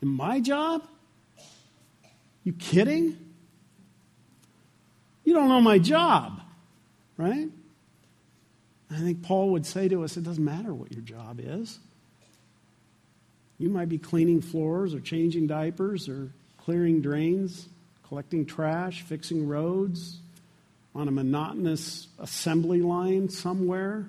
in 0.00 0.08
my 0.08 0.40
job? 0.40 0.84
You 2.44 2.54
kidding? 2.54 3.18
You 5.22 5.34
don't 5.34 5.50
know 5.50 5.60
my 5.60 5.78
job, 5.78 6.40
right? 7.18 7.48
I 8.94 8.98
think 8.98 9.22
Paul 9.22 9.50
would 9.50 9.66
say 9.66 9.88
to 9.88 10.04
us 10.04 10.16
it 10.16 10.24
doesn't 10.24 10.44
matter 10.44 10.72
what 10.72 10.92
your 10.92 11.02
job 11.02 11.40
is. 11.42 11.78
You 13.58 13.68
might 13.68 13.88
be 13.88 13.98
cleaning 13.98 14.40
floors 14.40 14.94
or 14.94 15.00
changing 15.00 15.46
diapers 15.46 16.08
or 16.08 16.30
clearing 16.58 17.00
drains, 17.00 17.68
collecting 18.08 18.46
trash, 18.46 19.02
fixing 19.02 19.48
roads 19.48 20.18
on 20.94 21.08
a 21.08 21.10
monotonous 21.10 22.08
assembly 22.18 22.80
line 22.80 23.28
somewhere. 23.28 24.06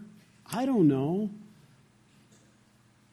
I 0.51 0.65
don't 0.65 0.87
know. 0.87 1.29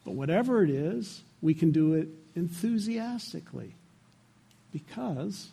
But 0.05 0.13
whatever 0.13 0.63
it 0.63 0.69
is, 0.69 1.21
we 1.41 1.53
can 1.53 1.71
do 1.71 1.93
it 1.93 2.07
enthusiastically 2.35 3.73
because 4.71 5.49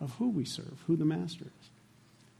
of 0.00 0.12
who 0.14 0.28
we 0.30 0.44
serve, 0.44 0.82
who 0.86 0.96
the 0.96 1.04
master 1.04 1.44
is. 1.44 1.68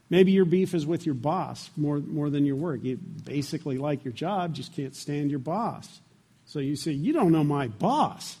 Maybe 0.09 0.31
your 0.31 0.45
beef 0.45 0.73
is 0.73 0.85
with 0.85 1.05
your 1.05 1.15
boss 1.15 1.69
more, 1.75 1.97
more 1.97 2.29
than 2.29 2.45
your 2.45 2.55
work. 2.55 2.83
You 2.83 2.97
basically 2.97 3.77
like 3.77 4.05
your 4.05 4.13
job, 4.13 4.53
just 4.53 4.73
can't 4.75 4.95
stand 4.95 5.31
your 5.31 5.39
boss. 5.39 5.99
So 6.45 6.59
you 6.59 6.75
say, 6.75 6.91
You 6.91 7.13
don't 7.13 7.31
know 7.31 7.43
my 7.43 7.67
boss. 7.67 8.37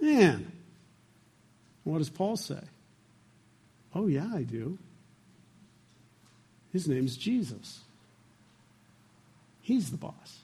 Man. 0.00 0.52
What 1.84 1.98
does 1.98 2.10
Paul 2.10 2.36
say? 2.36 2.60
Oh, 3.94 4.06
yeah, 4.06 4.28
I 4.34 4.42
do. 4.42 4.78
His 6.72 6.86
name's 6.86 7.16
Jesus. 7.16 7.80
He's 9.62 9.90
the 9.90 9.96
boss. 9.96 10.40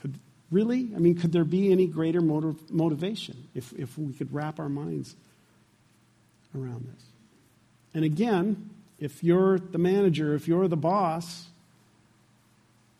Could 0.00 0.18
really? 0.50 0.90
I 0.94 0.98
mean, 0.98 1.14
could 1.14 1.32
there 1.32 1.44
be 1.44 1.72
any 1.72 1.86
greater 1.86 2.20
motiv- 2.20 2.70
motivation 2.70 3.48
if, 3.54 3.72
if 3.72 3.96
we 3.98 4.12
could 4.12 4.32
wrap 4.32 4.58
our 4.60 4.68
minds 4.68 5.16
around 6.54 6.86
this? 6.94 7.04
And 7.98 8.04
again, 8.04 8.70
if 9.00 9.24
you're 9.24 9.58
the 9.58 9.76
manager, 9.76 10.36
if 10.36 10.46
you're 10.46 10.68
the 10.68 10.76
boss, 10.76 11.46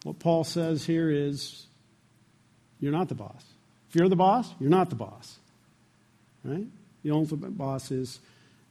what 0.02 0.18
Paul 0.18 0.42
says 0.42 0.84
here 0.84 1.08
is 1.08 1.66
you're 2.80 2.90
not 2.90 3.08
the 3.08 3.14
boss. 3.14 3.44
If 3.88 3.94
you're 3.94 4.08
the 4.08 4.16
boss, 4.16 4.52
you're 4.58 4.70
not 4.70 4.90
the 4.90 4.96
boss. 4.96 5.38
Right? 6.42 6.66
The 7.04 7.12
ultimate 7.12 7.56
boss 7.56 7.92
is 7.92 8.18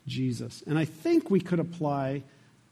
Jesus. 0.06 0.66
And 0.68 0.78
I 0.78 0.84
think 0.84 1.32
we 1.32 1.40
could 1.40 1.62
apply 1.62 2.24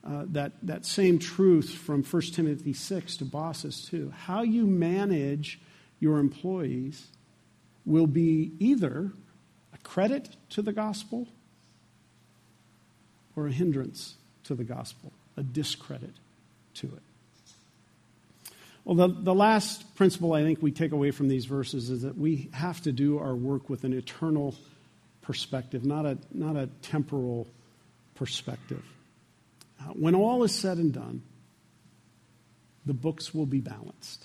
uh, 0.06 0.24
that, 0.32 0.52
that 0.64 0.84
same 0.84 1.18
truth 1.18 1.70
from 1.70 2.02
1 2.02 2.22
Timothy 2.34 2.74
6 2.74 3.16
to 3.16 3.24
bosses 3.24 3.86
too. 3.88 4.12
How 4.14 4.42
you 4.42 4.66
manage 4.66 5.58
your 5.98 6.18
employees 6.18 7.06
will 7.86 8.06
be 8.06 8.52
either 8.58 9.12
a 9.72 9.78
credit 9.78 10.28
to 10.50 10.60
the 10.60 10.74
gospel 10.74 11.26
or 13.36 13.46
a 13.46 13.52
hindrance 13.52 14.14
to 14.44 14.54
the 14.54 14.64
gospel, 14.64 15.12
a 15.36 15.42
discredit 15.42 16.14
to 16.74 16.86
it. 16.86 17.02
Well, 18.84 18.94
the, 18.94 19.08
the 19.08 19.34
last 19.34 19.96
principle 19.96 20.32
I 20.32 20.42
think 20.42 20.62
we 20.62 20.70
take 20.70 20.92
away 20.92 21.10
from 21.10 21.28
these 21.28 21.44
verses 21.44 21.90
is 21.90 22.02
that 22.02 22.16
we 22.16 22.48
have 22.52 22.80
to 22.82 22.92
do 22.92 23.18
our 23.18 23.34
work 23.34 23.68
with 23.68 23.84
an 23.84 23.92
eternal 23.92 24.54
perspective, 25.22 25.84
not 25.84 26.06
a, 26.06 26.18
not 26.32 26.56
a 26.56 26.68
temporal 26.82 27.48
perspective. 28.14 28.84
Uh, 29.80 29.92
when 29.94 30.14
all 30.14 30.44
is 30.44 30.52
said 30.54 30.78
and 30.78 30.92
done, 30.92 31.22
the 32.86 32.94
books 32.94 33.34
will 33.34 33.46
be 33.46 33.60
balanced. 33.60 34.24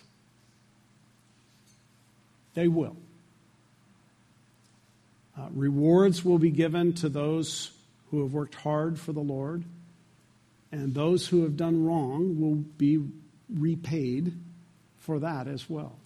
They 2.54 2.68
will. 2.68 2.96
Uh, 5.36 5.48
rewards 5.54 6.24
will 6.24 6.38
be 6.38 6.52
given 6.52 6.94
to 6.94 7.10
those 7.10 7.72
who 8.12 8.22
have 8.22 8.34
worked 8.34 8.56
hard 8.56 9.00
for 9.00 9.14
the 9.14 9.22
Lord, 9.22 9.64
and 10.72 10.94
those 10.94 11.28
who 11.28 11.44
have 11.44 11.58
done 11.58 11.86
wrong 11.86 12.40
will 12.40 12.56
be 12.56 13.00
repaid 13.50 14.34
for 15.00 15.20
that 15.20 15.48
as 15.48 15.70
well. 15.70 15.98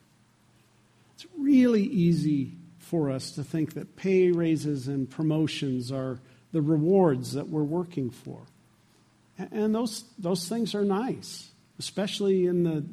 It's 1.16 1.26
really 1.38 1.84
easy 1.84 2.54
for 2.80 3.10
us 3.10 3.32
to 3.32 3.44
think 3.44 3.74
that 3.74 3.96
pay 3.96 4.32
raises 4.32 4.88
and 4.88 5.10
promotions 5.10 5.92
are 5.92 6.20
the 6.52 6.62
rewards 6.62 7.34
that 7.34 7.50
we're 7.50 7.64
working 7.64 8.10
for. 8.12 8.42
And 9.38 9.74
those, 9.76 10.06
those 10.18 10.48
things 10.48 10.76
are 10.76 10.86
nice, 10.86 11.50
especially 11.80 12.46
in 12.46 12.64
the 12.64 12.86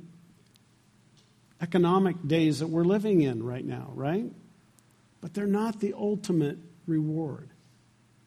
economic 1.61 2.17
days 2.27 2.59
that 2.59 2.67
we're 2.67 2.85
living 2.85 3.21
in 3.21 3.43
right 3.43 3.65
now, 3.65 3.93
right? 3.95 4.27
But 5.21 5.35
they're 5.35 5.47
not 5.47 5.79
the 5.79 5.95
ultimate 5.95 6.59
reward. 6.87 7.52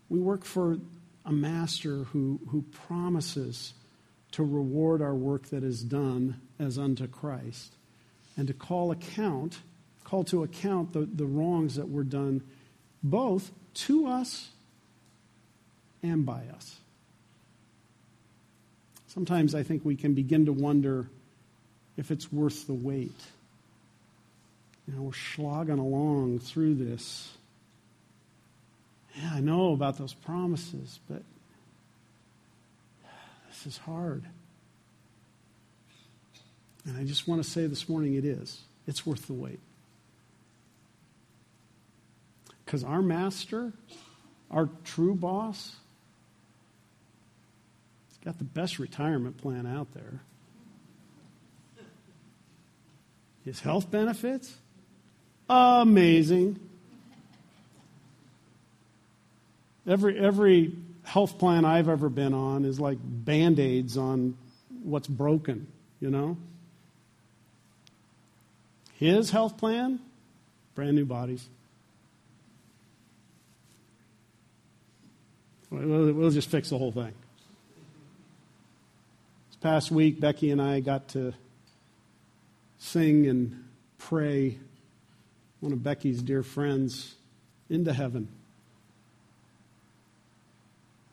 We 0.10 0.20
work 0.20 0.46
for 0.46 0.78
a 1.26 1.32
master 1.32 2.04
who, 2.06 2.40
who 2.50 2.64
promises 2.88 3.74
to 4.32 4.44
reward 4.44 5.02
our 5.02 5.16
work 5.16 5.48
that 5.50 5.64
is 5.64 5.82
done 5.82 6.40
as 6.60 6.78
unto 6.78 7.08
Christ 7.08 7.74
and 8.38 8.48
to 8.48 8.54
call 8.54 8.92
account, 8.92 9.60
call 10.04 10.24
to 10.26 10.44
account 10.44 10.94
the, 10.94 11.02
the 11.02 11.26
wrongs 11.26 11.76
that 11.76 11.90
were 11.90 12.04
done 12.04 12.44
both 13.02 13.52
to 13.74 14.08
us 14.08 14.50
and 16.04 16.26
by 16.26 16.44
us. 16.54 16.78
Sometimes 19.08 19.56
I 19.56 19.64
think 19.64 19.86
we 19.86 19.96
can 19.96 20.14
begin 20.14 20.46
to 20.46 20.54
wonder 20.54 21.08
if 21.98 22.12
it's 22.12 22.32
worth 22.32 22.68
the 22.68 22.74
wait. 22.74 23.20
You 24.88 24.94
know, 24.94 25.02
we're 25.04 25.14
slogging 25.14 25.80
along 25.80 26.40
through 26.40 26.76
this. 26.76 27.35
Yeah, 29.16 29.32
I 29.34 29.40
know 29.40 29.74
about 29.74 29.98
those 29.98 30.14
promises, 30.14 31.00
but 31.10 31.24
this 33.48 33.66
is 33.66 33.78
hard. 33.78 34.26
And 36.86 36.98
I 36.98 37.04
just 37.04 37.28
want 37.28 37.44
to 37.44 37.50
say 37.50 37.66
this 37.68 37.88
morning 37.88 38.16
it 38.16 38.26
is. 38.26 38.62
It's 38.88 39.06
worth 39.06 39.26
the 39.28 39.34
wait. 39.34 39.60
Because 42.64 42.84
our 42.84 43.02
master, 43.02 43.72
our 44.52 44.70
true 44.84 45.16
boss, 45.16 45.76
has 48.10 48.18
got 48.24 48.38
the 48.38 48.44
best 48.44 48.80
retirement 48.80 49.38
plan 49.38 49.66
out 49.66 49.94
there. 49.94 50.22
His 53.44 53.60
health 53.60 53.90
benefits, 53.90 54.56
amazing. 55.48 56.60
Every, 59.88 60.18
every 60.18 60.74
health 61.04 61.38
plan 61.38 61.66
I've 61.66 61.90
ever 61.90 62.10
been 62.10 62.34
on 62.34 62.66
is 62.66 62.80
like 62.80 62.98
band 63.02 63.60
aids 63.60 63.98
on 63.98 64.36
what's 64.84 65.08
broken, 65.08 65.68
you 66.00 66.10
know? 66.10 66.38
His 68.94 69.30
health 69.30 69.58
plan, 69.58 70.00
brand 70.74 70.96
new 70.96 71.06
bodies. 71.06 71.48
We'll 75.70 76.32
just 76.32 76.50
fix 76.50 76.70
the 76.70 76.78
whole 76.78 76.92
thing. 76.92 77.14
This 79.50 79.58
past 79.62 79.92
week, 79.92 80.20
Becky 80.20 80.52
and 80.52 80.62
I 80.62 80.80
got 80.80 81.10
to 81.10 81.34
sing 82.80 83.28
and 83.28 83.66
pray 83.98 84.58
one 85.60 85.74
of 85.74 85.84
Becky's 85.84 86.22
dear 86.22 86.44
friends 86.44 87.16
into 87.70 87.92
heaven. 87.92 88.30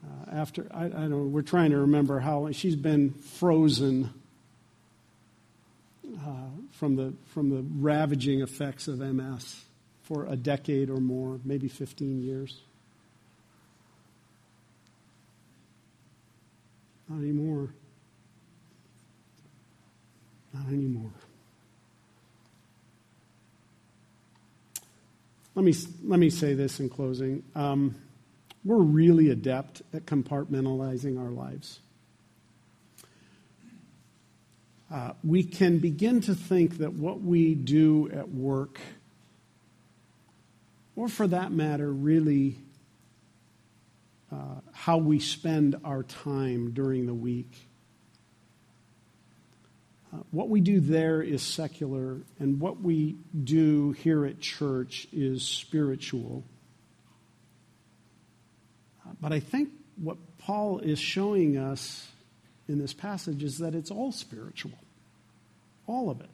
Uh, 0.05 0.31
after, 0.33 0.67
I, 0.73 0.87
I 0.87 0.88
don't 0.88 1.11
know, 1.11 1.19
we're 1.19 1.43
trying 1.43 1.71
to 1.71 1.79
remember 1.79 2.21
how 2.21 2.51
she's 2.53 2.77
been 2.77 3.12
frozen 3.12 4.11
uh, 6.05 6.49
from, 6.73 6.97
the, 6.97 7.15
from 7.27 7.51
the 7.51 7.65
ravaging 7.81 8.41
effects 8.41 8.88
of 8.88 8.99
MS 8.99 9.65
for 10.03 10.27
a 10.27 10.37
decade 10.37 10.91
or 10.91 10.99
more, 10.99 11.41
maybe 11.45 11.69
15 11.69 12.21
years. 12.21 12.61
Not 17.09 17.19
anymore. 17.19 17.69
Not 20.53 20.67
anymore. 20.69 21.12
Let 25.55 25.65
me, 25.65 25.75
let 26.05 26.19
me 26.19 26.31
say 26.31 26.55
this 26.55 26.81
in 26.81 26.88
closing. 26.88 27.43
Um, 27.55 27.95
we're 28.64 28.77
really 28.77 29.31
adept 29.31 29.83
at 29.92 30.07
compartmentalizing 30.07 31.18
our 31.18 31.31
lives. 31.31 31.81
Uh, 34.92 35.12
we 35.25 35.42
can 35.42 35.79
begin 35.79 36.20
to 36.20 36.35
think 36.35 36.79
that 36.79 36.92
what 36.92 37.22
we 37.22 37.55
do 37.55 38.11
at 38.12 38.29
work, 38.29 38.79
or 40.94 41.09
for 41.09 41.27
that 41.27 41.51
matter, 41.51 41.90
really 41.90 42.57
uh, 44.31 44.61
how 44.72 44.98
we 44.98 45.18
spend 45.18 45.77
our 45.83 46.03
time 46.03 46.72
during 46.72 47.07
the 47.07 47.14
week, 47.14 47.51
uh, 50.12 50.18
what 50.31 50.51
we 50.51 50.61
do 50.61 50.79
there 50.79 51.22
is 51.22 51.42
secular, 51.42 52.18
and 52.38 52.61
what 52.61 52.83
we 52.83 53.16
do 53.44 53.92
here 53.92 54.27
at 54.27 54.40
church 54.40 55.09
is 55.11 55.42
spiritual. 55.42 56.44
But 59.23 59.33
I 59.33 59.39
think 59.39 59.71
what 59.97 60.17
Paul 60.39 60.81
is 60.81 60.99
showing 60.99 61.57
us 61.57 62.09
in 62.69 62.79
this 62.79 62.93
passage 62.93 63.45
is 63.45 63.59
that 63.59 63.73
it's 63.73 63.91
all 63.91 64.11
spiritual. 64.11 64.73
All 65.87 66.11
of 66.11 66.21
it. 66.21 66.29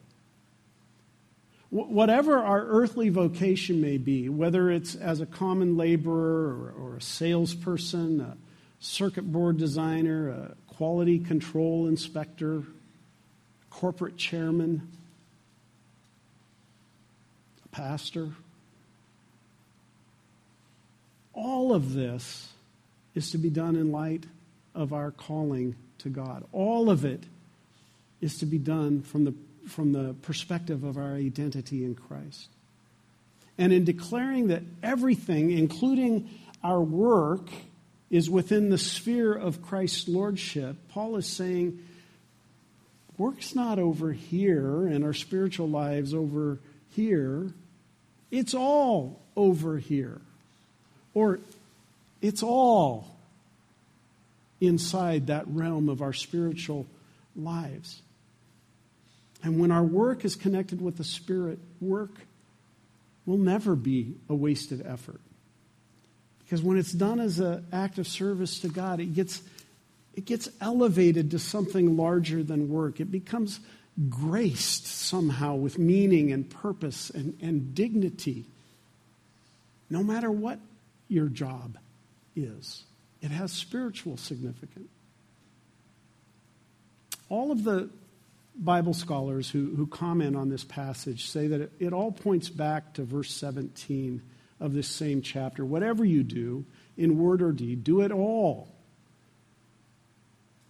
Whatever 1.69 2.39
our 2.39 2.65
earthly 2.65 3.09
vocation 3.09 3.79
may 3.79 3.99
be, 3.99 4.27
whether 4.27 4.71
it's 4.71 4.95
as 4.95 5.21
a 5.21 5.27
common 5.27 5.77
laborer 5.77 6.47
or, 6.47 6.73
or 6.79 6.97
a 6.97 7.01
salesperson, 7.01 8.21
a 8.21 8.35
circuit 8.79 9.31
board 9.31 9.57
designer, 9.59 10.29
a 10.29 10.55
quality 10.73 11.19
control 11.19 11.87
inspector, 11.87 12.63
corporate 13.69 14.17
chairman, 14.17 14.89
a 17.65 17.67
pastor, 17.67 18.31
all 21.35 21.71
of 21.71 21.93
this 21.93 22.51
is 23.19 23.31
to 23.31 23.37
be 23.37 23.49
done 23.49 23.75
in 23.75 23.91
light 23.91 24.23
of 24.73 24.93
our 24.93 25.11
calling 25.11 25.75
to 25.97 26.07
God. 26.07 26.45
All 26.53 26.89
of 26.89 27.03
it 27.03 27.21
is 28.21 28.37
to 28.37 28.45
be 28.45 28.57
done 28.57 29.01
from 29.01 29.25
the, 29.25 29.33
from 29.67 29.91
the 29.91 30.15
perspective 30.21 30.85
of 30.85 30.97
our 30.97 31.15
identity 31.15 31.83
in 31.83 31.95
Christ. 31.95 32.47
And 33.57 33.73
in 33.73 33.83
declaring 33.83 34.47
that 34.47 34.63
everything, 34.81 35.51
including 35.51 36.29
our 36.63 36.81
work, 36.81 37.49
is 38.09 38.29
within 38.29 38.69
the 38.69 38.77
sphere 38.77 39.33
of 39.33 39.61
Christ's 39.61 40.07
lordship, 40.07 40.77
Paul 40.87 41.17
is 41.17 41.27
saying, 41.27 41.77
work's 43.17 43.53
not 43.53 43.79
over 43.79 44.13
here 44.13 44.87
and 44.87 45.03
our 45.03 45.13
spiritual 45.13 45.67
lives 45.67 46.13
over 46.13 46.57
here. 46.95 47.51
It's 48.31 48.53
all 48.53 49.19
over 49.35 49.77
here. 49.77 50.21
Or 51.13 51.41
it's 52.21 52.43
all 52.43 53.07
inside 54.61 55.27
that 55.27 55.47
realm 55.47 55.89
of 55.89 56.01
our 56.01 56.13
spiritual 56.13 56.85
lives. 57.35 58.01
And 59.43 59.59
when 59.59 59.71
our 59.71 59.83
work 59.83 60.25
is 60.25 60.35
connected 60.35 60.81
with 60.81 60.97
the 60.97 61.03
Spirit, 61.03 61.59
work 61.79 62.11
will 63.25 63.37
never 63.37 63.75
be 63.75 64.15
a 64.27 64.35
wasted 64.35 64.85
effort. 64.85 65.21
Because 66.43 66.61
when 66.61 66.77
it's 66.77 66.91
done 66.91 67.19
as 67.19 67.39
an 67.39 67.65
act 67.71 67.99
of 67.99 68.07
service 68.07 68.59
to 68.61 68.69
God, 68.69 68.99
it 68.99 69.13
gets, 69.13 69.41
it 70.15 70.25
gets 70.25 70.49
elevated 70.59 71.31
to 71.31 71.39
something 71.39 71.95
larger 71.95 72.43
than 72.43 72.69
work. 72.69 72.99
It 72.99 73.11
becomes 73.11 73.59
graced 74.09 74.87
somehow 74.87 75.55
with 75.55 75.77
meaning 75.77 76.31
and 76.31 76.49
purpose 76.49 77.09
and, 77.09 77.37
and 77.41 77.75
dignity, 77.75 78.45
no 79.89 80.03
matter 80.03 80.31
what 80.31 80.59
your 81.07 81.27
job 81.27 81.77
is. 82.43 82.83
It 83.21 83.31
has 83.31 83.51
spiritual 83.51 84.17
significance. 84.17 84.89
All 87.29 87.51
of 87.51 87.63
the 87.63 87.89
Bible 88.55 88.93
scholars 88.93 89.49
who, 89.49 89.75
who 89.75 89.87
comment 89.87 90.35
on 90.35 90.49
this 90.49 90.63
passage 90.63 91.29
say 91.29 91.47
that 91.47 91.61
it, 91.61 91.71
it 91.79 91.93
all 91.93 92.11
points 92.11 92.49
back 92.49 92.93
to 92.93 93.03
verse 93.03 93.31
17 93.33 94.21
of 94.59 94.73
this 94.73 94.87
same 94.87 95.21
chapter. 95.21 95.63
Whatever 95.63 96.03
you 96.03 96.23
do, 96.23 96.65
in 96.97 97.17
word 97.17 97.41
or 97.41 97.51
deed, 97.51 97.83
do 97.83 98.01
it 98.01 98.11
all. 98.11 98.67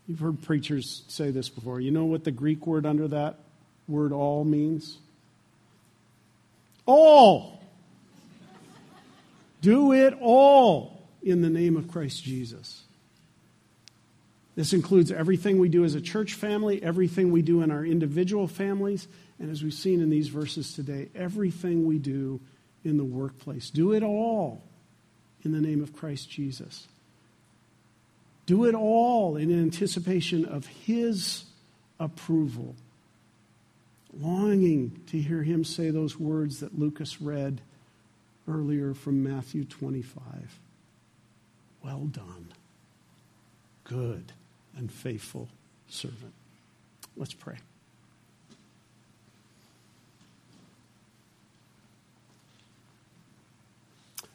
You've 0.07 0.19
heard 0.19 0.41
preachers 0.41 1.03
say 1.07 1.31
this 1.31 1.49
before. 1.49 1.79
You 1.79 1.91
know 1.91 2.05
what 2.05 2.23
the 2.23 2.31
Greek 2.31 2.67
word 2.67 2.85
under 2.85 3.07
that 3.07 3.39
word 3.87 4.11
all 4.11 4.43
means? 4.43 4.97
All. 6.85 7.61
Do 9.61 9.93
it 9.93 10.15
all 10.21 10.98
in 11.21 11.41
the 11.41 11.49
name 11.49 11.77
of 11.77 11.89
Christ 11.89 12.23
Jesus. 12.23 12.83
This 14.55 14.73
includes 14.73 15.11
everything 15.11 15.57
we 15.57 15.69
do 15.69 15.85
as 15.85 15.95
a 15.95 16.01
church 16.01 16.33
family, 16.33 16.83
everything 16.83 17.31
we 17.31 17.41
do 17.41 17.61
in 17.61 17.71
our 17.71 17.85
individual 17.85 18.47
families, 18.47 19.07
and 19.39 19.49
as 19.49 19.63
we've 19.63 19.73
seen 19.73 20.01
in 20.01 20.09
these 20.09 20.27
verses 20.27 20.73
today, 20.73 21.07
everything 21.15 21.85
we 21.85 21.97
do 21.97 22.41
in 22.83 22.97
the 22.97 23.05
workplace. 23.05 23.69
Do 23.69 23.93
it 23.93 24.03
all 24.03 24.61
in 25.43 25.51
the 25.51 25.61
name 25.61 25.81
of 25.81 25.95
Christ 25.95 26.29
Jesus. 26.29 26.87
Do 28.45 28.65
it 28.65 28.75
all 28.75 29.37
in 29.37 29.51
anticipation 29.51 30.43
of 30.43 30.65
His 30.65 31.45
approval. 31.99 32.75
Longing 34.19 34.99
to 35.07 35.21
hear 35.21 35.43
Him 35.43 35.63
say 35.63 35.91
those 35.91 36.19
words 36.19 36.59
that 36.59 36.77
Lucas 36.77 37.21
read 37.21 37.61
earlier 38.47 38.93
from 38.93 39.23
Matthew 39.23 39.63
25. 39.63 40.59
Well 41.83 42.05
done, 42.05 42.53
good 43.83 44.33
and 44.75 44.91
faithful 44.91 45.49
servant. 45.87 46.33
Let's 47.15 47.33
pray. 47.33 47.57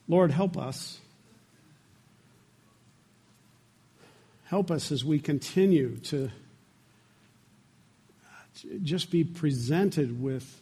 Lord, 0.07 0.31
help 0.31 0.57
us. 0.57 0.99
Help 4.45 4.71
us 4.71 4.93
as 4.93 5.05
we 5.05 5.19
continue 5.19 5.97
to 6.05 6.31
just 8.83 9.11
be 9.11 9.25
presented 9.25 10.23
with 10.23 10.61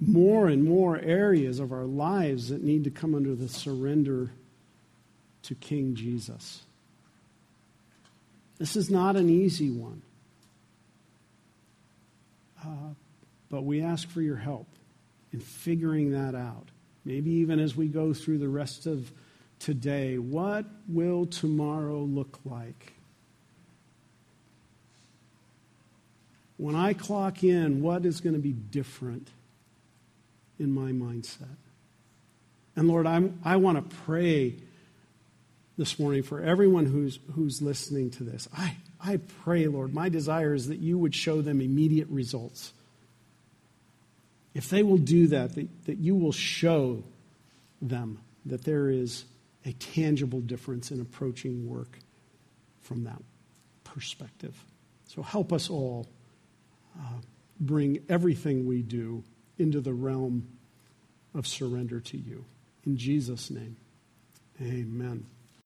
more 0.00 0.48
and 0.48 0.64
more 0.64 0.98
areas 0.98 1.60
of 1.60 1.72
our 1.72 1.84
lives 1.84 2.48
that 2.48 2.62
need 2.62 2.84
to 2.84 2.90
come 2.90 3.14
under 3.14 3.34
the 3.34 3.48
surrender 3.48 4.30
to 5.46 5.54
King 5.54 5.94
Jesus. 5.94 6.62
This 8.58 8.76
is 8.76 8.90
not 8.90 9.16
an 9.16 9.28
easy 9.28 9.70
one. 9.70 10.02
Uh, 12.64 12.94
but 13.48 13.62
we 13.62 13.82
ask 13.82 14.08
for 14.08 14.22
your 14.22 14.36
help 14.36 14.66
in 15.32 15.40
figuring 15.40 16.12
that 16.12 16.34
out. 16.34 16.68
Maybe 17.04 17.30
even 17.34 17.60
as 17.60 17.76
we 17.76 17.86
go 17.86 18.12
through 18.12 18.38
the 18.38 18.48
rest 18.48 18.86
of 18.86 19.12
today, 19.60 20.18
what 20.18 20.64
will 20.88 21.26
tomorrow 21.26 22.00
look 22.00 22.40
like? 22.44 22.94
When 26.56 26.74
I 26.74 26.94
clock 26.94 27.44
in, 27.44 27.82
what 27.82 28.04
is 28.04 28.20
going 28.20 28.34
to 28.34 28.40
be 28.40 28.52
different 28.52 29.28
in 30.58 30.72
my 30.72 30.90
mindset? 30.90 31.56
And 32.74 32.88
Lord, 32.88 33.06
I'm, 33.06 33.38
I 33.44 33.56
want 33.56 33.76
to 33.76 33.96
pray 33.98 34.56
this 35.76 35.98
morning 35.98 36.22
for 36.22 36.40
everyone 36.40 36.86
who's, 36.86 37.18
who's 37.34 37.60
listening 37.60 38.10
to 38.10 38.24
this. 38.24 38.48
I, 38.56 38.76
I 39.00 39.18
pray, 39.44 39.66
Lord, 39.66 39.92
my 39.92 40.08
desire 40.08 40.54
is 40.54 40.68
that 40.68 40.78
you 40.78 40.98
would 40.98 41.14
show 41.14 41.42
them 41.42 41.60
immediate 41.60 42.08
results. 42.08 42.72
If 44.54 44.70
they 44.70 44.82
will 44.82 44.96
do 44.96 45.26
that, 45.28 45.54
that, 45.54 45.84
that 45.84 45.98
you 45.98 46.14
will 46.14 46.32
show 46.32 47.04
them 47.82 48.20
that 48.46 48.64
there 48.64 48.88
is 48.88 49.24
a 49.66 49.72
tangible 49.72 50.40
difference 50.40 50.90
in 50.90 51.00
approaching 51.00 51.68
work 51.68 51.98
from 52.80 53.04
that 53.04 53.20
perspective. 53.84 54.56
So 55.08 55.20
help 55.20 55.52
us 55.52 55.68
all 55.68 56.06
uh, 56.98 57.20
bring 57.60 57.98
everything 58.08 58.66
we 58.66 58.80
do 58.80 59.24
into 59.58 59.80
the 59.80 59.92
realm 59.92 60.48
of 61.34 61.46
surrender 61.46 62.00
to 62.00 62.16
you. 62.16 62.44
In 62.86 62.96
Jesus' 62.96 63.50
name, 63.50 63.76
amen. 64.62 65.26